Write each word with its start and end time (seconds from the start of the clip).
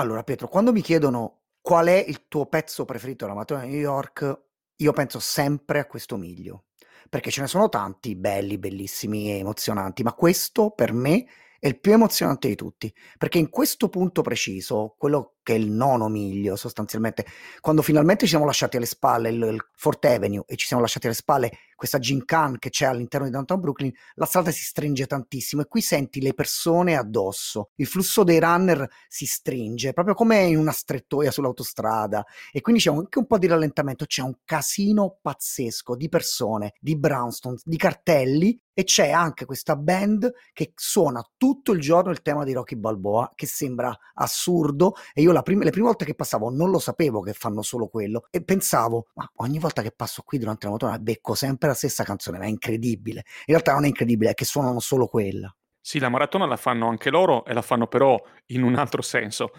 Allora, 0.00 0.22
Pietro, 0.22 0.48
quando 0.48 0.72
mi 0.72 0.80
chiedono 0.80 1.42
qual 1.60 1.88
è 1.88 2.02
il 2.08 2.26
tuo 2.26 2.46
pezzo 2.46 2.86
preferito 2.86 3.24
della 3.24 3.36
Maratona 3.36 3.64
di 3.64 3.72
New 3.72 3.80
York, 3.80 4.44
io 4.76 4.92
penso 4.92 5.18
sempre 5.18 5.78
a 5.78 5.84
questo 5.84 6.16
miglio, 6.16 6.68
perché 7.10 7.30
ce 7.30 7.42
ne 7.42 7.46
sono 7.46 7.68
tanti 7.68 8.16
belli, 8.16 8.56
bellissimi 8.56 9.30
e 9.30 9.40
emozionanti, 9.40 10.02
ma 10.02 10.14
questo 10.14 10.70
per 10.70 10.94
me 10.94 11.26
è 11.58 11.66
il 11.66 11.78
più 11.78 11.92
emozionante 11.92 12.48
di 12.48 12.54
tutti, 12.54 12.90
perché 13.18 13.36
in 13.36 13.50
questo 13.50 13.90
punto 13.90 14.22
preciso, 14.22 14.94
quello 14.96 15.34
che 15.50 15.56
è 15.56 15.58
il 15.58 15.72
nono 15.72 16.08
miglio 16.08 16.54
sostanzialmente, 16.54 17.26
quando 17.60 17.82
finalmente 17.82 18.22
ci 18.22 18.30
siamo 18.30 18.44
lasciati 18.44 18.76
alle 18.76 18.86
spalle 18.86 19.30
il, 19.30 19.42
il 19.42 19.66
Fort 19.74 20.04
Avenue 20.04 20.44
e 20.46 20.54
ci 20.54 20.66
siamo 20.66 20.80
lasciati 20.80 21.06
alle 21.06 21.16
spalle 21.16 21.50
questa 21.74 21.98
Gincan 21.98 22.58
che 22.58 22.68
c'è 22.68 22.84
all'interno 22.84 23.26
di 23.26 23.32
downtown 23.32 23.58
Brooklyn, 23.58 23.90
la 24.16 24.26
strada 24.26 24.50
si 24.50 24.62
stringe 24.62 25.06
tantissimo 25.06 25.62
e 25.62 25.66
qui 25.66 25.80
senti 25.80 26.20
le 26.20 26.34
persone 26.34 26.94
addosso, 26.94 27.70
il 27.76 27.86
flusso 27.86 28.22
dei 28.22 28.38
runner 28.38 28.86
si 29.08 29.24
stringe, 29.24 29.94
proprio 29.94 30.14
come 30.14 30.42
in 30.42 30.58
una 30.58 30.72
strettoia 30.72 31.30
sull'autostrada. 31.30 32.22
E 32.52 32.60
quindi 32.60 32.82
c'è 32.82 32.90
anche 32.90 33.18
un 33.18 33.26
po' 33.26 33.38
di 33.38 33.46
rallentamento, 33.46 34.04
c'è 34.04 34.20
un 34.20 34.34
casino 34.44 35.18
pazzesco 35.22 35.96
di 35.96 36.10
persone, 36.10 36.74
di 36.78 36.98
brownstones, 36.98 37.62
di 37.64 37.78
cartelli 37.78 38.60
e 38.74 38.84
c'è 38.84 39.10
anche 39.10 39.46
questa 39.46 39.74
band 39.74 40.30
che 40.52 40.72
suona 40.74 41.26
tutto 41.36 41.72
il 41.72 41.80
giorno 41.80 42.10
il 42.10 42.22
tema 42.22 42.44
di 42.44 42.52
Rocky 42.52 42.76
Balboa 42.76 43.30
che 43.34 43.46
sembra 43.46 43.94
assurdo 44.14 44.94
e 45.12 45.22
io 45.22 45.32
prim- 45.42 45.62
le 45.62 45.70
prime 45.70 45.86
volte 45.86 46.04
che 46.04 46.14
passavo 46.14 46.50
non 46.50 46.70
lo 46.70 46.78
sapevo 46.78 47.20
che 47.20 47.32
fanno 47.32 47.62
solo 47.62 47.88
quello 47.88 48.26
e 48.30 48.42
pensavo 48.42 49.08
ma 49.14 49.30
ogni 49.36 49.58
volta 49.58 49.82
che 49.82 49.92
passo 49.92 50.22
qui 50.22 50.38
durante 50.38 50.66
la 50.66 50.72
maratona 50.72 50.98
becco 50.98 51.34
sempre 51.34 51.68
la 51.68 51.74
stessa 51.74 52.04
canzone 52.04 52.38
ma 52.38 52.44
è 52.44 52.48
incredibile 52.48 53.24
in 53.46 53.54
realtà 53.54 53.72
non 53.72 53.84
è 53.84 53.88
incredibile 53.88 54.30
è 54.30 54.34
che 54.34 54.44
suonano 54.44 54.80
solo 54.80 55.06
quella 55.06 55.54
sì, 55.82 55.98
la 55.98 56.10
maratona 56.10 56.44
la 56.44 56.56
fanno 56.56 56.88
anche 56.88 57.08
loro 57.08 57.44
e 57.46 57.54
la 57.54 57.62
fanno 57.62 57.86
però 57.86 58.22
in 58.48 58.62
un 58.62 58.74
altro 58.74 59.00
senso. 59.00 59.52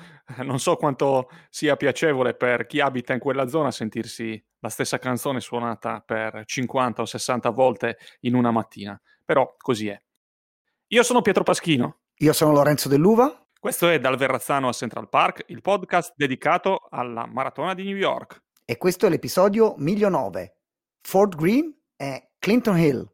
Non 0.44 0.59
so 0.59 0.75
quanto 0.75 1.30
sia 1.49 1.75
piacevole 1.75 2.36
per 2.36 2.67
chi 2.67 2.80
abita 2.80 3.13
in 3.13 3.20
quella 3.20 3.48
zona 3.48 3.72
sentirsi 3.72 4.42
la 4.59 4.70
stessa 4.70 5.00
canzone 5.00 5.39
suonata 5.39 6.02
per 6.05 6.44
50 6.45 7.02
o 7.02 7.05
60 7.05 7.50
volte 7.50 7.98
in 8.22 8.36
una 8.36 8.52
mattina, 8.52 9.00
però 9.25 9.55
così 9.58 9.88
è. 9.88 10.00
Io 10.88 11.03
sono 11.03 11.22
Pietro 11.22 11.44
Paschino. 11.44 11.98
Io 12.17 12.33
sono 12.33 12.52
Lorenzo 12.52 12.88
Dell'Uva. 12.88 13.41
Questo 13.62 13.90
è 13.90 14.00
Dal 14.00 14.17
Verrazzano 14.17 14.70
a 14.70 14.72
Central 14.72 15.08
Park, 15.08 15.44
il 15.50 15.62
podcast 15.62 16.14
dedicato 16.16 16.88
alla 16.90 17.28
maratona 17.28 17.76
di 17.76 17.84
New 17.84 17.95
York. 17.95 18.42
E 18.66 18.76
questo 18.76 19.06
è 19.06 19.09
l'episodio 19.09 19.76
1009. 19.78 20.56
Fort 21.00 21.36
Greene 21.36 21.72
e 21.95 22.32
Clinton 22.39 22.80
Hill. 22.80 23.08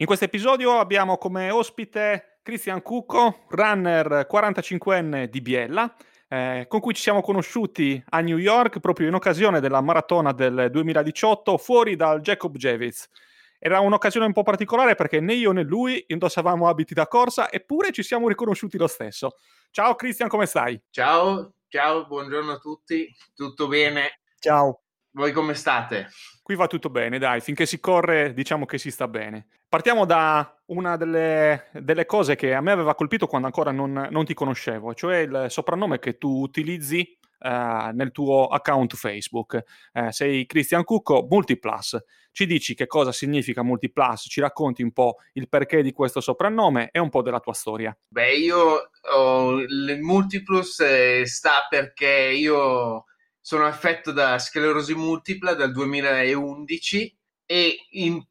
In 0.00 0.06
questo 0.06 0.26
episodio 0.26 0.78
abbiamo 0.78 1.18
come 1.18 1.50
ospite 1.50 2.38
Cristian 2.44 2.82
Cucco, 2.82 3.46
runner 3.48 4.28
45enne 4.30 5.24
di 5.24 5.40
Biella, 5.40 5.92
eh, 6.28 6.66
con 6.68 6.78
cui 6.78 6.94
ci 6.94 7.02
siamo 7.02 7.20
conosciuti 7.20 8.00
a 8.10 8.20
New 8.20 8.36
York 8.36 8.78
proprio 8.78 9.08
in 9.08 9.14
occasione 9.14 9.58
della 9.58 9.80
maratona 9.80 10.30
del 10.30 10.68
2018 10.70 11.58
fuori 11.58 11.96
dal 11.96 12.20
Jacob 12.20 12.56
Javits. 12.56 13.08
Era 13.58 13.80
un'occasione 13.80 14.26
un 14.26 14.32
po' 14.32 14.44
particolare 14.44 14.94
perché 14.94 15.18
né 15.18 15.34
io 15.34 15.50
né 15.50 15.64
lui 15.64 16.04
indossavamo 16.06 16.68
abiti 16.68 16.94
da 16.94 17.08
corsa, 17.08 17.50
eppure 17.50 17.90
ci 17.90 18.04
siamo 18.04 18.28
riconosciuti 18.28 18.78
lo 18.78 18.86
stesso. 18.86 19.32
Ciao 19.72 19.96
Cristian, 19.96 20.28
come 20.28 20.46
stai? 20.46 20.80
Ciao, 20.90 21.54
ciao, 21.66 22.06
buongiorno 22.06 22.52
a 22.52 22.58
tutti, 22.58 23.12
tutto 23.34 23.66
bene? 23.66 24.20
Ciao. 24.38 24.82
Voi 25.10 25.32
come 25.32 25.54
state? 25.54 26.10
Qui 26.40 26.54
va 26.54 26.68
tutto 26.68 26.88
bene, 26.88 27.18
dai, 27.18 27.40
finché 27.40 27.66
si 27.66 27.80
corre 27.80 28.32
diciamo 28.32 28.64
che 28.64 28.78
si 28.78 28.92
sta 28.92 29.08
bene. 29.08 29.48
Partiamo 29.70 30.06
da 30.06 30.62
una 30.68 30.96
delle, 30.96 31.66
delle 31.72 32.06
cose 32.06 32.36
che 32.36 32.54
a 32.54 32.62
me 32.62 32.72
aveva 32.72 32.94
colpito 32.94 33.26
quando 33.26 33.48
ancora 33.48 33.70
non, 33.70 34.08
non 34.10 34.24
ti 34.24 34.32
conoscevo, 34.32 34.94
cioè 34.94 35.18
il 35.18 35.46
soprannome 35.48 35.98
che 35.98 36.16
tu 36.16 36.40
utilizzi 36.40 37.16
Uh, 37.40 37.94
nel 37.94 38.10
tuo 38.10 38.48
account 38.48 38.96
Facebook. 38.96 39.62
Uh, 39.92 40.10
sei 40.10 40.44
Cristian 40.44 40.82
Cucco, 40.82 41.24
Multiplus. 41.30 41.96
Ci 42.32 42.46
dici 42.46 42.74
che 42.74 42.88
cosa 42.88 43.12
significa 43.12 43.62
Multiplus, 43.62 44.26
ci 44.28 44.40
racconti 44.40 44.82
un 44.82 44.90
po' 44.90 45.18
il 45.34 45.48
perché 45.48 45.80
di 45.84 45.92
questo 45.92 46.20
soprannome 46.20 46.88
e 46.90 46.98
un 46.98 47.10
po' 47.10 47.22
della 47.22 47.38
tua 47.38 47.52
storia. 47.52 47.96
Beh, 48.08 48.32
io 48.34 48.90
ho 49.12 49.60
il 49.60 49.98
Multiplus 50.00 50.80
eh, 50.80 51.22
sta 51.26 51.68
perché 51.70 52.32
io 52.34 53.04
sono 53.40 53.66
affetto 53.66 54.10
da 54.10 54.36
sclerosi 54.40 54.96
multipla 54.96 55.54
dal 55.54 55.70
2011 55.70 57.17
e 57.50 57.86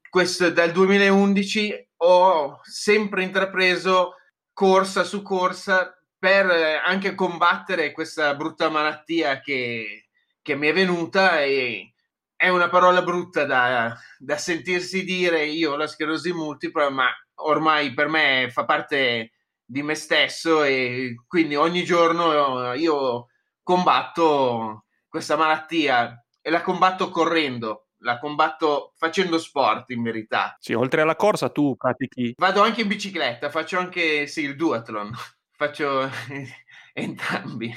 questo, 0.08 0.52
dal 0.52 0.72
2011 0.72 1.90
ho 1.98 2.60
sempre 2.62 3.24
intrapreso 3.24 4.14
corsa 4.54 5.04
su 5.04 5.24
corsa 5.24 5.92
per 6.20 6.46
anche 6.86 7.16
combattere 7.16 7.92
questa 7.92 8.36
brutta 8.36 8.70
malattia 8.70 9.40
che, 9.40 10.10
che 10.40 10.56
mi 10.56 10.68
è 10.68 10.74
venuta 10.74 11.42
e 11.42 11.94
è 12.36 12.50
una 12.50 12.70
parola 12.70 13.02
brutta 13.02 13.46
da, 13.46 13.98
da 14.20 14.38
sentirsi 14.38 15.04
dire 15.04 15.46
io 15.46 15.72
ho 15.72 15.76
la 15.78 15.88
sclerosi 15.88 16.32
multipla, 16.32 16.92
ma 16.92 17.08
ormai 17.38 17.96
per 17.96 18.10
me 18.10 18.50
fa 18.52 18.66
parte 18.66 19.32
di 19.66 19.82
me 19.82 19.96
stesso 19.96 20.64
e 20.64 21.16
quindi 21.28 21.56
ogni 21.56 21.84
giorno 21.84 22.74
io 22.74 23.30
combatto 23.64 24.86
questa 25.10 25.36
malattia 25.36 26.24
e 26.40 26.52
la 26.52 26.62
combatto 26.62 27.10
correndo, 27.10 27.87
la 28.00 28.20
combatto 28.20 28.94
facendo 28.96 29.38
sport 29.38 29.90
in 29.90 30.04
verità. 30.04 30.56
Sì, 30.60 30.74
oltre 30.74 31.02
alla 31.02 31.16
corsa 31.16 31.50
tu 31.50 31.76
pratichi... 31.76 32.34
Vado 32.38 32.62
anche 32.62 32.82
in 32.82 32.88
bicicletta, 32.88 33.50
faccio 33.50 33.80
anche 33.80 34.28
sì, 34.28 34.42
il 34.42 34.56
duathlon, 34.56 35.12
faccio 35.52 36.10
entrambi. 36.94 37.76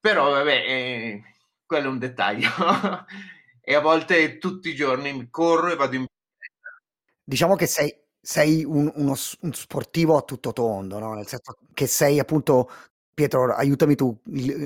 Però 0.00 0.30
vabbè, 0.30 0.52
eh, 0.52 1.22
quello 1.64 1.86
è 1.86 1.90
un 1.90 1.98
dettaglio. 1.98 2.48
e 3.60 3.74
a 3.74 3.80
volte 3.80 4.38
tutti 4.38 4.68
i 4.68 4.74
giorni 4.74 5.28
corro 5.30 5.70
e 5.70 5.76
vado 5.76 5.96
in 5.96 6.04
bicicletta. 6.04 6.82
Diciamo 7.24 7.56
che 7.56 7.66
sei, 7.66 7.94
sei 8.20 8.64
un, 8.64 8.90
uno, 8.94 9.14
un 9.40 9.52
sportivo 9.52 10.16
a 10.16 10.22
tutto 10.22 10.52
tondo, 10.52 10.98
no? 10.98 11.14
nel 11.14 11.26
senso 11.26 11.58
che 11.72 11.86
sei 11.86 12.18
appunto 12.18 12.70
Pietro, 13.16 13.54
aiutami 13.54 13.94
tu, 13.94 14.14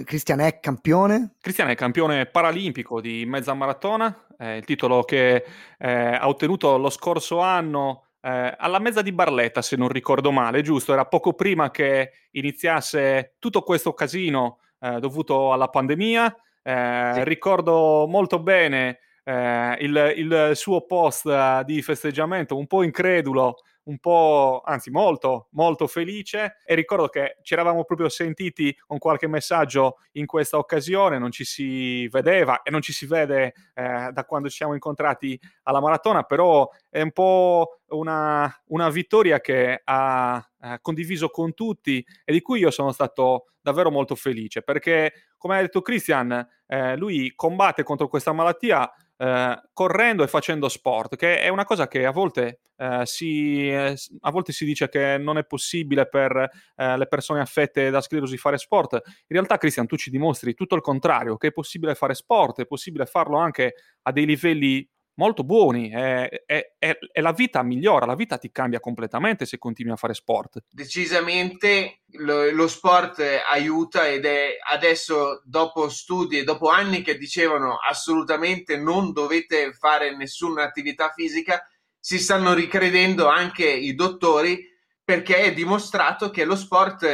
Cristian 0.05 0.41
è 0.41 0.59
campione? 0.59 1.35
Cristian 1.41 1.71
è 1.71 1.77
campione 1.77 2.27
paralimpico 2.27 3.01
di 3.01 3.25
mezza 3.25 3.55
maratona, 3.55 4.27
eh, 4.37 4.57
il 4.57 4.65
titolo 4.65 5.05
che 5.05 5.45
eh, 5.79 5.89
ha 5.89 6.27
ottenuto 6.27 6.77
lo 6.77 6.91
scorso 6.91 7.39
anno 7.39 8.07
eh, 8.21 8.53
alla 8.59 8.81
mezza 8.81 9.03
di 9.03 9.13
Barletta, 9.13 9.63
se 9.63 9.77
non 9.77 9.87
ricordo 9.87 10.33
male, 10.33 10.63
giusto? 10.63 10.93
Era 10.93 11.05
poco 11.05 11.35
prima 11.35 11.71
che 11.71 12.11
iniziasse 12.33 13.37
tutto 13.39 13.63
questo 13.63 13.95
casino 13.95 14.59
eh, 14.81 14.99
dovuto 14.99 15.53
alla 15.53 15.69
pandemia. 15.69 16.37
Eh, 16.61 17.11
sì. 17.15 17.23
Ricordo 17.23 18.07
molto 18.09 18.41
bene 18.41 18.99
eh, 19.23 19.77
il, 19.79 20.13
il, 20.17 20.51
suo 20.55 20.87
post 20.87 21.61
di 21.63 21.83
festeggiamento, 21.83 22.57
un 22.57 22.67
po' 22.67 22.83
incredulo 22.83 23.59
un 23.91 23.99
po', 23.99 24.63
anzi 24.65 24.91
molto, 24.91 25.49
molto 25.51 25.87
felice. 25.87 26.59
E 26.65 26.75
ricordo 26.75 27.09
che 27.09 27.39
ci 27.43 27.55
eravamo 27.55 27.85
proprio 27.85 28.09
sentiti 28.09 28.75
con 28.87 28.99
qualche 28.99 29.27
messaggio 29.27 29.97
in 30.13 30.27
questa 30.27 30.57
occasione, 30.57 31.19
non 31.19 31.31
ci 31.33 31.45
si 31.45 32.07
vedeva 32.09 32.63
e 32.63 32.71
non 32.71 32.81
ci 32.81 32.93
si 32.93 33.07
vede 33.07 33.53
eh, 33.75 34.11
da 34.13 34.25
quando 34.25 34.49
ci 34.49 34.57
siamo 34.57 34.75
incontrati 34.75 35.39
alla 35.65 35.81
maratona, 35.81 36.23
però 36.23 36.69
è 36.89 37.03
un 37.03 37.11
po' 37.11 37.81
una, 37.89 38.53
una 38.67 38.89
vittoria 38.91 39.41
che 39.41 39.81
ha 39.83 40.49
eh, 40.63 40.79
condiviso 40.81 41.29
con 41.29 41.53
tutti 41.55 42.05
e 42.25 42.33
di 42.33 42.41
cui 42.41 42.61
io 42.61 42.71
sono 42.71 42.93
stato 42.93 43.47
davvero 43.61 43.91
molto 43.91 44.15
felice 44.15 44.63
perché, 44.63 45.13
come 45.37 45.59
ha 45.59 45.61
detto 45.61 45.83
Christian, 45.83 46.47
eh, 46.67 46.97
lui 46.97 47.33
combatte 47.35 47.83
contro 47.83 48.09
questa 48.09 48.33
malattia 48.33 48.91
eh, 49.21 49.63
correndo 49.75 50.23
e 50.23 50.29
facendo 50.29 50.71
sport, 50.71 51.17
che 51.17 51.41
è 51.41 51.49
una 51.49 51.65
cosa 51.65 51.89
che 51.89 52.07
a 52.07 52.11
volte, 52.11 52.61
eh, 52.77 53.03
si, 53.05 53.69
eh, 53.69 53.95
a 54.21 54.31
volte 54.31 54.53
si 54.53 54.65
dice 54.65 54.89
che 54.89 55.19
non 55.19 55.37
è 55.37 55.45
possibile 55.45 56.09
per 56.09 56.49
eh, 56.75 56.97
le 56.97 57.07
persone 57.07 57.41
affette 57.41 57.91
da 57.91 58.01
sclerosi 58.01 58.39
fare 58.39 58.57
sport. 58.57 58.95
In 58.95 59.37
realtà, 59.37 59.59
Cristian, 59.59 59.87
tu 59.87 59.97
ci 59.97 60.09
dimostri 60.09 60.55
tutto 60.55 60.75
il 60.75 60.81
contrario, 60.81 61.37
che 61.37 61.49
è 61.49 61.53
possibile 61.53 61.95
fare 61.95 62.15
sport, 62.15 62.63
è 62.63 62.67
possibile 62.67 63.05
farlo 63.05 63.37
anche 63.37 63.75
a 64.03 64.13
dei 64.13 64.25
livelli 64.25 64.89
molto 65.21 65.45
buoni 65.45 65.91
e, 65.91 66.45
e, 66.47 66.73
e, 66.79 67.21
la 67.21 67.33
vita 67.33 67.63
migliora, 67.63 68.07
la 68.07 68.15
vita 68.15 68.39
ti 68.39 68.51
cambia 68.51 68.81
completamente 68.81 69.45
se 69.45 69.59
continui 69.59 69.93
a 69.93 69.97
fare 69.97 70.15
sport. 70.15 70.65
Decisamente 70.71 72.01
lo, 72.13 72.51
lo 72.51 72.67
sport 72.67 73.23
aiuta 73.47 74.09
ed 74.09 74.25
è 74.25 74.57
adesso 74.73 75.43
dopo 75.45 75.91
studi 75.91 76.39
e 76.39 76.45
dopo 76.45 76.69
anni 76.69 77.03
che 77.03 77.19
dicevano 77.19 77.77
assolutamente 77.77 78.79
non 78.79 79.13
dovete 79.13 79.75
fare 79.75 80.17
nessuna 80.17 80.63
attività 80.63 81.13
fisica, 81.15 81.63
si 81.99 82.19
stanno 82.19 82.55
ricredendo 82.55 83.29
anche 83.29 83.69
i 83.69 83.95
dottori 83.95 84.67
perché 85.05 85.43
è 85.43 85.53
dimostrato 85.53 86.31
che 86.31 86.45
lo 86.45 86.57
sport 86.57 87.07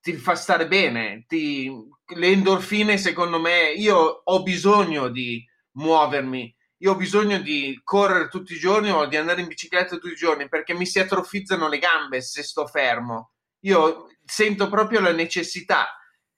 ti 0.00 0.12
fa 0.14 0.34
stare 0.34 0.66
bene, 0.66 1.24
ti, 1.28 1.70
le 2.16 2.26
endorfine 2.26 2.98
secondo 2.98 3.38
me, 3.38 3.70
io 3.70 4.22
ho 4.24 4.42
bisogno 4.42 5.08
di 5.08 5.42
muovermi, 5.76 6.53
io 6.78 6.92
ho 6.92 6.96
bisogno 6.96 7.38
di 7.38 7.80
correre 7.82 8.28
tutti 8.28 8.54
i 8.54 8.58
giorni 8.58 8.90
o 8.90 9.06
di 9.06 9.16
andare 9.16 9.40
in 9.40 9.46
bicicletta 9.46 9.96
tutti 9.96 10.12
i 10.12 10.16
giorni 10.16 10.48
perché 10.48 10.74
mi 10.74 10.86
si 10.86 10.98
atrofizzano 10.98 11.68
le 11.68 11.78
gambe 11.78 12.20
se 12.20 12.42
sto 12.42 12.66
fermo. 12.66 13.32
Io 13.60 14.08
sento 14.24 14.68
proprio 14.68 15.00
la 15.00 15.12
necessità 15.12 15.86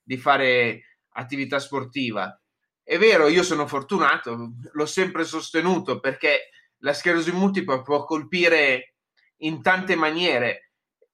di 0.01 0.17
fare 0.17 0.99
attività 1.09 1.59
sportiva. 1.59 2.39
È 2.81 2.97
vero, 2.97 3.27
io 3.27 3.43
sono 3.43 3.67
fortunato, 3.67 4.53
l'ho 4.71 4.85
sempre 4.85 5.25
sostenuto 5.25 5.99
perché 5.99 6.49
la 6.79 6.93
sclerosi 6.93 7.31
multipla 7.33 7.81
può 7.81 8.05
colpire 8.05 8.93
in 9.37 9.61
tante 9.61 9.95
maniere. 9.95 10.71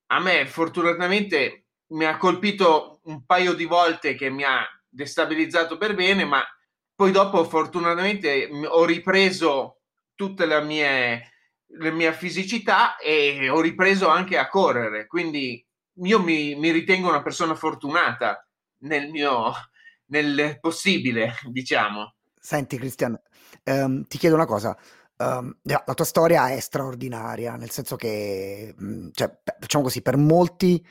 A 0.07 0.19
me 0.19 0.45
fortunatamente 0.45 1.65
mi 1.87 2.05
ha 2.05 2.17
colpito 2.17 2.99
un 3.05 3.25
paio 3.25 3.53
di 3.53 3.65
volte 3.65 4.13
che 4.13 4.29
mi 4.29 4.43
ha 4.43 4.63
destabilizzato 4.87 5.77
per 5.77 5.95
bene, 5.95 6.25
ma 6.25 6.43
poi 7.03 7.11
dopo 7.11 7.43
fortunatamente 7.43 8.49
ho 8.65 8.85
ripreso 8.85 9.81
tutta 10.15 10.45
la 10.45 10.61
mia, 10.61 11.19
la 11.79 11.91
mia 11.91 12.13
fisicità 12.13 12.95
e 12.95 13.49
ho 13.49 13.59
ripreso 13.59 14.07
anche 14.07 14.37
a 14.37 14.47
correre, 14.47 15.05
quindi 15.05 15.61
io 15.95 16.21
mi, 16.21 16.55
mi 16.55 16.71
ritengo 16.71 17.09
una 17.09 17.21
persona 17.21 17.55
fortunata 17.55 18.47
nel 18.83 19.09
mio 19.09 19.51
nel 20.11 20.57
possibile, 20.61 21.33
diciamo. 21.51 22.15
Senti 22.39 22.77
Cristian, 22.77 23.19
ehm, 23.63 24.05
ti 24.07 24.17
chiedo 24.17 24.35
una 24.35 24.45
cosa. 24.45 24.73
Um, 25.17 25.57
la 25.63 25.93
tua 25.93 26.05
storia 26.05 26.51
è 26.51 26.59
straordinaria, 26.61 27.57
nel 27.57 27.69
senso 27.69 27.97
che, 27.97 28.73
mh, 28.77 29.09
cioè, 29.11 29.39
facciamo 29.59 29.83
così, 29.83 30.01
per 30.01 30.15
molti, 30.15 30.81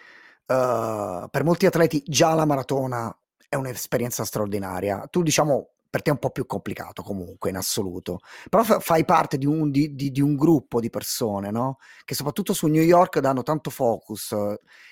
uh, 0.48 1.26
per 1.30 1.42
molti 1.42 1.64
atleti 1.64 2.02
già 2.06 2.34
la 2.34 2.44
maratona 2.44 3.16
è 3.48 3.56
un'esperienza 3.56 4.24
straordinaria. 4.24 5.06
Tu, 5.10 5.22
diciamo, 5.22 5.71
per 5.92 6.00
te 6.00 6.08
è 6.08 6.12
un 6.14 6.18
po' 6.18 6.30
più 6.30 6.46
complicato 6.46 7.02
comunque 7.02 7.50
in 7.50 7.56
assoluto, 7.56 8.20
però 8.48 8.62
fa- 8.64 8.80
fai 8.80 9.04
parte 9.04 9.36
di 9.36 9.44
un, 9.44 9.70
di, 9.70 9.94
di, 9.94 10.10
di 10.10 10.22
un, 10.22 10.36
gruppo 10.36 10.80
di 10.80 10.88
persone, 10.88 11.50
no? 11.50 11.76
Che 12.02 12.14
soprattutto 12.14 12.54
su 12.54 12.66
New 12.66 12.80
York 12.82 13.18
danno 13.18 13.42
tanto 13.42 13.68
focus 13.68 14.34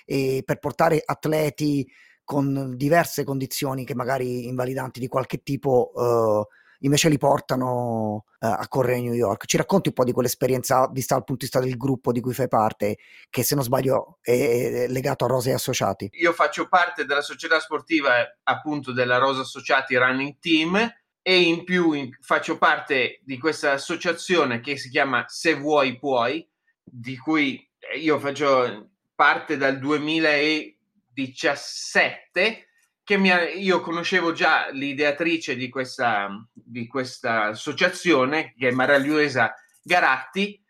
eh, 0.05 0.43
per 0.45 0.59
portare 0.59 1.01
atleti 1.03 1.91
con 2.23 2.75
diverse 2.77 3.23
condizioni 3.23 3.83
che 3.83 3.95
magari 3.95 4.45
invalidanti 4.45 4.99
di 4.99 5.07
qualche 5.07 5.41
tipo 5.41 5.91
eh, 5.97 6.47
invece 6.81 7.09
li 7.09 7.17
portano 7.17 8.13
uh, 8.13 8.23
a 8.39 8.67
correre 8.67 8.99
a 8.99 9.01
New 9.01 9.13
York. 9.13 9.45
Ci 9.45 9.57
racconti 9.57 9.89
un 9.89 9.93
po' 9.93 10.03
di 10.03 10.11
quell'esperienza 10.11 10.87
vista 10.91 11.15
dal 11.15 11.23
punto 11.23 11.45
di 11.45 11.51
vista 11.51 11.65
del 11.65 11.77
gruppo 11.77 12.11
di 12.11 12.21
cui 12.21 12.33
fai 12.33 12.47
parte, 12.47 12.97
che 13.29 13.43
se 13.43 13.53
non 13.55 13.63
sbaglio 13.63 14.19
è 14.21 14.87
legato 14.87 15.25
a 15.25 15.27
Rose 15.27 15.51
Associati? 15.51 16.09
Io 16.13 16.33
faccio 16.33 16.67
parte 16.67 17.05
della 17.05 17.21
società 17.21 17.59
sportiva 17.59 18.13
appunto 18.43 18.91
della 18.91 19.17
Rosa 19.17 19.41
Associati 19.41 19.95
Running 19.95 20.37
Team 20.39 20.93
e 21.21 21.39
in 21.39 21.63
più 21.63 21.91
in, 21.93 22.09
faccio 22.21 22.57
parte 22.57 23.19
di 23.23 23.37
questa 23.37 23.73
associazione 23.73 24.59
che 24.59 24.75
si 24.77 24.89
chiama 24.89 25.25
Se 25.27 25.53
vuoi 25.55 25.99
puoi, 25.99 26.49
di 26.83 27.15
cui 27.17 27.63
io 27.99 28.19
faccio 28.19 28.89
parte 29.15 29.57
dal 29.57 29.77
2017 29.77 32.65
che 33.11 33.17
mi 33.17 33.29
ha, 33.29 33.43
io 33.49 33.81
conoscevo 33.81 34.31
già 34.31 34.69
l'ideatrice 34.69 35.57
di 35.57 35.67
questa, 35.67 36.29
di 36.53 36.87
questa 36.87 37.47
associazione, 37.47 38.53
che 38.57 38.69
è 38.69 38.71
Maria 38.71 38.97
Luisa 38.99 39.53
Garatti, 39.83 40.63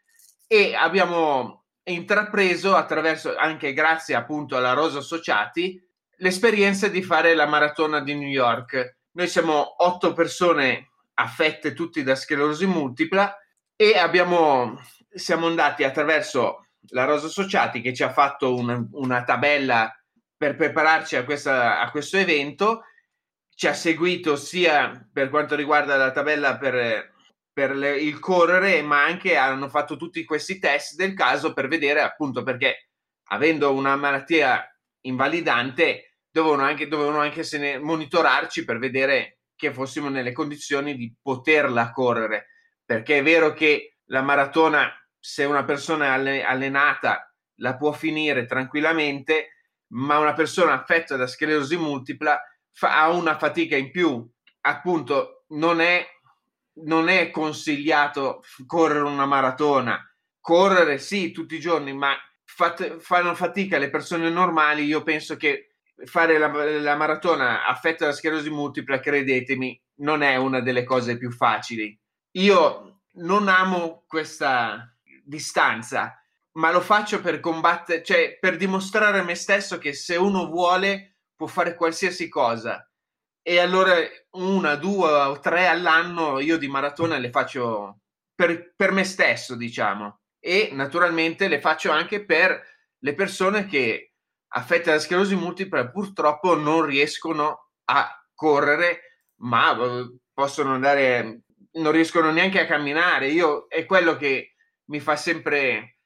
e 0.48 0.74
abbiamo 0.74 1.66
intrapreso 1.84 2.76
attraverso, 2.76 3.36
anche 3.36 3.74
grazie 3.74 4.16
appunto 4.16 4.58
alla 4.58 4.74
Rosa 4.74 4.98
Associati, 4.98 5.80
l'esperienza 6.18 6.88
di 6.88 7.04
fare 7.04 7.36
la 7.36 7.46
maratona 7.46 8.00
di 8.00 8.16
New 8.16 8.28
York. 8.28 8.98
Noi 9.12 9.28
siamo 9.28 9.76
otto 9.84 10.14
persone 10.14 10.94
affette 11.14 11.74
tutti 11.74 12.02
da 12.02 12.16
sclerosi 12.16 12.66
multipla 12.66 13.38
e 13.76 14.00
abbiamo, 14.00 14.82
siamo 15.14 15.46
andati 15.46 15.84
attraverso 15.84 16.70
la 16.88 17.04
Rosa 17.04 17.28
Associati 17.28 17.82
che 17.82 17.94
ci 17.94 18.02
ha 18.02 18.12
fatto 18.12 18.56
una, 18.56 18.84
una 18.94 19.24
tabella 19.24 19.96
per 20.42 20.56
prepararci 20.56 21.16
a, 21.18 21.24
questa, 21.24 21.80
a 21.80 21.92
questo 21.92 22.18
evento. 22.18 22.86
Ci 23.54 23.68
ha 23.68 23.76
seguito 23.76 24.36
sia 24.36 25.08
per 25.14 25.30
quanto 25.30 25.54
riguarda 25.54 25.96
la 25.98 26.10
tabella 26.10 26.58
per, 26.58 27.14
per 27.54 27.76
le, 27.76 27.98
il 27.98 28.18
correre, 28.18 28.82
ma 28.82 29.04
anche 29.04 29.38
hanno 29.38 29.70
fatto 29.70 29.98
tutti 29.98 30.26
questi 30.26 30.58
test 30.58 30.96
del 30.96 31.14
caso 31.14 31.54
per 31.54 31.68
vedere 31.68 32.02
appunto 32.02 32.42
perché 32.42 32.88
avendo 33.26 33.72
una 33.72 33.96
malattia 33.96 34.68
invalidante 35.02 36.16
dovevano 36.32 36.64
anche, 36.64 36.88
dovevano 36.88 37.20
anche 37.20 37.78
monitorarci 37.78 38.66
per 38.66 38.80
vedere 38.80 39.42
che 39.56 39.72
fossimo 39.72 40.10
nelle 40.10 40.32
condizioni 40.32 40.96
di 40.96 41.14
poterla 41.22 41.92
correre. 41.92 42.48
Perché 42.84 43.20
è 43.20 43.24
vero 43.24 43.54
che 43.54 43.98
la 44.06 44.24
maratona, 44.24 44.92
se 45.20 45.44
una 45.44 45.64
persona 45.66 46.16
è 46.16 46.42
allenata, 46.42 47.32
la 47.58 47.78
può 47.78 47.92
finire 47.92 48.48
tranquillamente, 48.48 49.50
ma 49.92 50.18
una 50.18 50.34
persona 50.34 50.74
affetta 50.74 51.16
da 51.16 51.28
sclerosi 51.28 51.78
multipla 51.78 52.40
fa, 52.72 53.02
ha 53.02 53.10
una 53.10 53.38
fatica 53.38 53.76
in 53.76 53.92
più. 53.92 54.28
Appunto, 54.62 55.46
non 55.50 55.82
è, 55.82 56.06
non 56.84 57.10
è 57.10 57.32
consigliato 57.32 58.44
correre 58.66 59.04
una 59.04 59.26
maratona. 59.26 60.00
Correre 60.40 60.98
sì, 60.98 61.32
tutti 61.32 61.56
i 61.56 61.60
giorni, 61.60 61.94
ma 61.94 62.16
fat, 62.44 62.98
fanno 63.00 63.36
fatica 63.36 63.78
le 63.78 63.90
persone 63.90 64.30
normali. 64.30 64.86
Io 64.86 65.04
penso 65.04 65.36
che 65.36 65.76
fare 66.06 66.38
la, 66.38 66.48
la 66.80 66.96
maratona 66.96 67.66
affetta 67.66 68.06
da 68.06 68.12
sclerosi 68.12 68.50
multipla, 68.50 69.00
credetemi, 69.00 69.80
non 69.96 70.22
è 70.22 70.36
una 70.36 70.62
delle 70.62 70.84
cose 70.84 71.18
più 71.18 71.32
facili. 71.32 71.98
Io 72.36 73.02
non 73.14 73.48
amo 73.48 74.04
questa 74.08 74.96
distanza 75.24 76.21
ma 76.54 76.72
lo 76.72 76.82
faccio 76.82 77.22
per 77.22 77.40
combattere, 77.40 78.04
cioè 78.04 78.38
per 78.40 78.58
dimostrare 78.58 79.20
a 79.20 79.24
me 79.24 79.36
stesso 79.36 79.78
che 79.78 79.94
se 79.94 80.16
uno 80.16 80.48
vuole 80.48 81.18
può 81.36 81.48
fare 81.48 81.76
qualsiasi 81.76 82.28
cosa. 82.28 82.86
E 83.44 83.60
allora 83.60 83.96
una, 84.32 84.76
due 84.76 85.10
o 85.10 85.40
tre 85.40 85.68
all'anno 85.68 86.40
io 86.40 86.58
di 86.58 86.68
maratona 86.68 87.18
le 87.18 87.32
faccio 87.32 88.02
per, 88.36 88.74
per 88.76 88.92
me 88.92 89.04
stesso, 89.04 89.56
diciamo. 89.56 90.20
E 90.40 90.70
naturalmente 90.74 91.48
le 91.48 91.60
faccio 91.60 91.92
anche 91.92 92.26
per 92.26 92.62
le 93.00 93.14
persone 93.16 93.66
che 93.66 94.14
affette 94.54 94.92
da 94.92 95.00
sclerosi 95.00 95.36
multipla 95.36 95.90
purtroppo 95.90 96.56
non 96.56 96.86
riescono 96.86 97.72
a 97.86 98.26
correre, 98.34 99.02
ma 99.42 99.76
eh, 99.78 100.18
possono 100.34 100.74
andare, 100.74 101.42
non 101.74 101.92
riescono 101.92 102.32
neanche 102.32 102.60
a 102.60 102.66
camminare. 102.66 103.30
Io 103.30 103.68
è 103.68 103.86
quello 103.86 104.16
che 104.18 104.56
mi 104.86 105.00
fa 105.00 105.16
sempre 105.16 105.98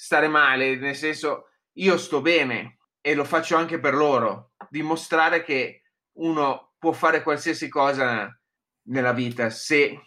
stare 0.00 0.28
male, 0.28 0.76
nel 0.76 0.94
senso 0.94 1.48
io 1.72 1.98
sto 1.98 2.20
bene 2.20 2.78
e 3.00 3.16
lo 3.16 3.24
faccio 3.24 3.56
anche 3.56 3.80
per 3.80 3.94
loro, 3.94 4.52
dimostrare 4.70 5.42
che 5.42 5.82
uno 6.18 6.74
può 6.78 6.92
fare 6.92 7.24
qualsiasi 7.24 7.68
cosa 7.68 8.32
nella 8.90 9.12
vita 9.12 9.50
se, 9.50 10.00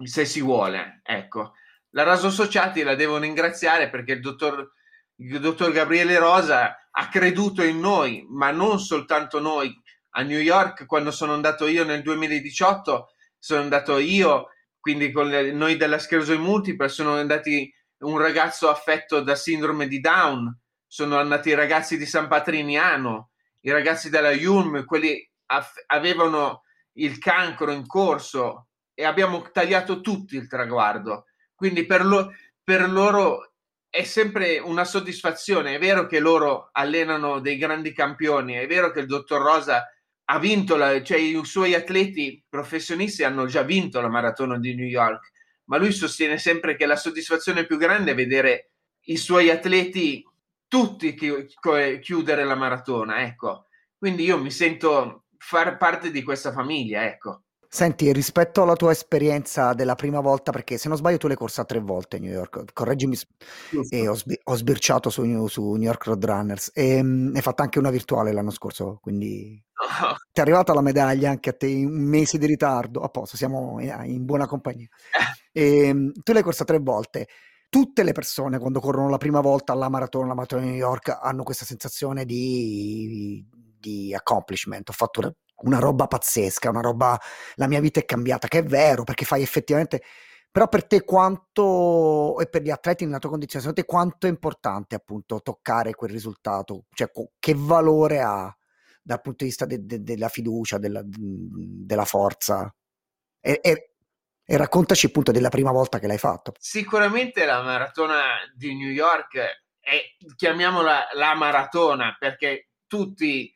se 0.00 0.24
si 0.24 0.40
vuole. 0.40 1.00
Ecco, 1.02 1.54
la 1.90 2.04
Raso 2.04 2.28
Associati 2.28 2.84
la 2.84 2.94
devo 2.94 3.18
ringraziare 3.18 3.90
perché 3.90 4.12
il 4.12 4.20
dottor, 4.20 4.74
il 5.16 5.40
dottor 5.40 5.72
Gabriele 5.72 6.16
Rosa 6.16 6.88
ha 6.88 7.08
creduto 7.08 7.64
in 7.64 7.80
noi, 7.80 8.24
ma 8.28 8.52
non 8.52 8.78
soltanto 8.78 9.40
noi. 9.40 9.76
A 10.10 10.22
New 10.22 10.38
York, 10.38 10.86
quando 10.86 11.10
sono 11.10 11.32
andato 11.32 11.66
io 11.66 11.84
nel 11.84 12.02
2018, 12.02 13.08
sono 13.36 13.60
andato 13.60 13.98
io, 13.98 14.50
quindi 14.78 15.10
con 15.10 15.28
le, 15.28 15.50
noi 15.50 15.76
della 15.76 15.98
sclerosi 15.98 16.36
multipla, 16.36 16.86
sono 16.86 17.14
andati 17.14 17.72
un 18.00 18.18
ragazzo 18.18 18.68
affetto 18.68 19.20
da 19.20 19.34
sindrome 19.34 19.88
di 19.88 20.00
Down, 20.00 20.56
sono 20.86 21.18
andati 21.18 21.50
i 21.50 21.54
ragazzi 21.54 21.96
di 21.96 22.06
San 22.06 22.28
Patriniano, 22.28 23.30
i 23.60 23.70
ragazzi 23.70 24.10
della 24.10 24.32
Yulm, 24.32 24.84
quelli 24.84 25.28
aff- 25.46 25.84
avevano 25.86 26.62
il 26.94 27.18
cancro 27.18 27.70
in 27.70 27.86
corso 27.86 28.68
e 28.94 29.04
abbiamo 29.04 29.50
tagliato 29.50 30.00
tutti 30.00 30.36
il 30.36 30.48
traguardo. 30.48 31.26
Quindi 31.54 31.86
per, 31.86 32.04
lo- 32.04 32.32
per 32.62 32.90
loro 32.90 33.52
è 33.88 34.04
sempre 34.04 34.58
una 34.58 34.84
soddisfazione. 34.84 35.74
È 35.74 35.78
vero 35.78 36.06
che 36.06 36.20
loro 36.20 36.70
allenano 36.72 37.40
dei 37.40 37.56
grandi 37.56 37.92
campioni, 37.92 38.54
è 38.54 38.66
vero 38.66 38.90
che 38.90 39.00
il 39.00 39.06
dottor 39.06 39.42
Rosa 39.42 39.86
ha 40.24 40.38
vinto, 40.38 40.76
la, 40.76 41.02
cioè 41.02 41.18
i 41.18 41.44
suoi 41.44 41.74
atleti 41.74 42.42
professionisti 42.48 43.24
hanno 43.24 43.46
già 43.46 43.62
vinto 43.62 44.00
la 44.00 44.08
maratona 44.08 44.58
di 44.58 44.74
New 44.74 44.86
York 44.86 45.32
ma 45.70 45.76
lui 45.76 45.92
sostiene 45.92 46.36
sempre 46.36 46.74
che 46.74 46.84
la 46.84 46.96
soddisfazione 46.96 47.64
più 47.64 47.78
grande 47.78 48.10
è 48.10 48.14
vedere 48.14 48.72
i 49.04 49.16
suoi 49.16 49.50
atleti 49.50 50.26
tutti 50.66 51.14
chiudere 51.14 52.44
la 52.44 52.56
maratona, 52.56 53.22
ecco. 53.22 53.66
Quindi 53.96 54.24
io 54.24 54.36
mi 54.36 54.50
sento 54.50 55.26
far 55.38 55.76
parte 55.76 56.10
di 56.10 56.24
questa 56.24 56.50
famiglia, 56.50 57.06
ecco. 57.06 57.42
Senti, 57.68 58.12
rispetto 58.12 58.62
alla 58.62 58.74
tua 58.74 58.90
esperienza 58.90 59.72
della 59.72 59.94
prima 59.94 60.18
volta, 60.18 60.50
perché 60.50 60.76
se 60.76 60.88
non 60.88 60.96
sbaglio 60.96 61.18
tu 61.18 61.28
l'hai 61.28 61.36
corsa 61.36 61.64
tre 61.64 61.78
volte 61.78 62.16
a 62.16 62.18
New 62.18 62.32
York, 62.32 62.72
correggimi, 62.72 63.16
e 63.90 64.08
ho, 64.08 64.14
sbi- 64.14 64.40
ho, 64.42 64.56
sbirciato 64.56 65.08
su, 65.08 65.46
su, 65.46 65.70
New 65.74 65.82
York 65.82 66.04
Roadrunners 66.04 66.72
e 66.74 67.00
ne 67.00 67.36
hai 67.36 67.42
fatta 67.42 67.62
anche 67.62 67.78
una 67.78 67.90
virtuale 67.90 68.32
l'anno 68.32 68.50
scorso, 68.50 68.98
quindi 69.00 69.62
oh. 69.74 70.16
ti 70.32 70.40
è 70.40 70.42
arrivata 70.42 70.74
la 70.74 70.80
medaglia 70.80 71.30
anche 71.30 71.50
a 71.50 71.52
te 71.52 71.68
in 71.68 71.86
un 71.86 72.08
mese 72.08 72.38
di 72.38 72.46
ritardo, 72.46 73.02
a 73.02 73.08
posto, 73.08 73.36
siamo 73.36 73.78
in 73.78 74.24
buona 74.24 74.48
compagnia. 74.48 74.88
E, 75.52 76.12
tu 76.22 76.32
l'hai 76.32 76.42
corsa 76.42 76.64
tre 76.64 76.78
volte. 76.78 77.28
Tutte 77.68 78.02
le 78.02 78.12
persone 78.12 78.58
quando 78.58 78.80
corrono 78.80 79.08
la 79.08 79.18
prima 79.18 79.40
volta 79.40 79.72
alla 79.72 79.88
maratona, 79.88 80.28
la 80.28 80.34
maratona 80.34 80.62
di 80.62 80.68
New 80.68 80.76
York, 80.76 81.16
hanno 81.20 81.44
questa 81.44 81.64
sensazione 81.64 82.24
di, 82.24 83.46
di 83.78 84.14
accomplishment. 84.14 84.88
Ho 84.88 84.92
fatto 84.92 85.36
una, 85.62 85.78
roba 85.78 86.06
pazzesca, 86.06 86.70
una 86.70 86.80
roba, 86.80 87.18
la 87.54 87.68
mia 87.68 87.80
vita 87.80 88.00
è 88.00 88.04
cambiata, 88.04 88.48
che 88.48 88.58
è 88.58 88.64
vero, 88.64 89.04
perché 89.04 89.24
fai 89.24 89.42
effettivamente, 89.42 90.02
però 90.50 90.68
per 90.68 90.84
te 90.84 91.04
quanto, 91.04 92.38
e 92.40 92.46
per 92.48 92.62
gli 92.62 92.70
atleti 92.70 93.04
nella 93.04 93.18
tua 93.18 93.30
condizione, 93.30 93.64
secondo 93.64 93.82
te 93.82 93.86
quanto 93.88 94.26
è 94.26 94.30
importante 94.30 94.96
appunto 94.96 95.40
toccare 95.40 95.94
quel 95.94 96.10
risultato, 96.10 96.86
cioè 96.92 97.08
che 97.38 97.54
valore 97.56 98.20
ha 98.20 98.52
dal 99.02 99.20
punto 99.20 99.44
di 99.44 99.50
vista 99.50 99.64
de, 99.64 99.84
de, 99.84 100.02
della 100.02 100.28
fiducia, 100.28 100.78
della, 100.78 101.02
della 101.04 102.04
forza? 102.04 102.74
E, 103.40 103.60
e, 103.62 103.89
e, 104.50 104.56
raccontaci 104.56 105.06
appunto 105.06 105.30
della 105.30 105.48
prima 105.48 105.70
volta 105.70 106.00
che 106.00 106.08
l'hai 106.08 106.18
fatto. 106.18 106.54
Sicuramente 106.58 107.44
la 107.44 107.62
maratona 107.62 108.36
di 108.52 108.74
New 108.74 108.90
York 108.90 109.36
è, 109.78 110.00
chiamiamola 110.34 111.10
la 111.12 111.34
maratona, 111.34 112.16
perché 112.18 112.70
tutti 112.88 113.54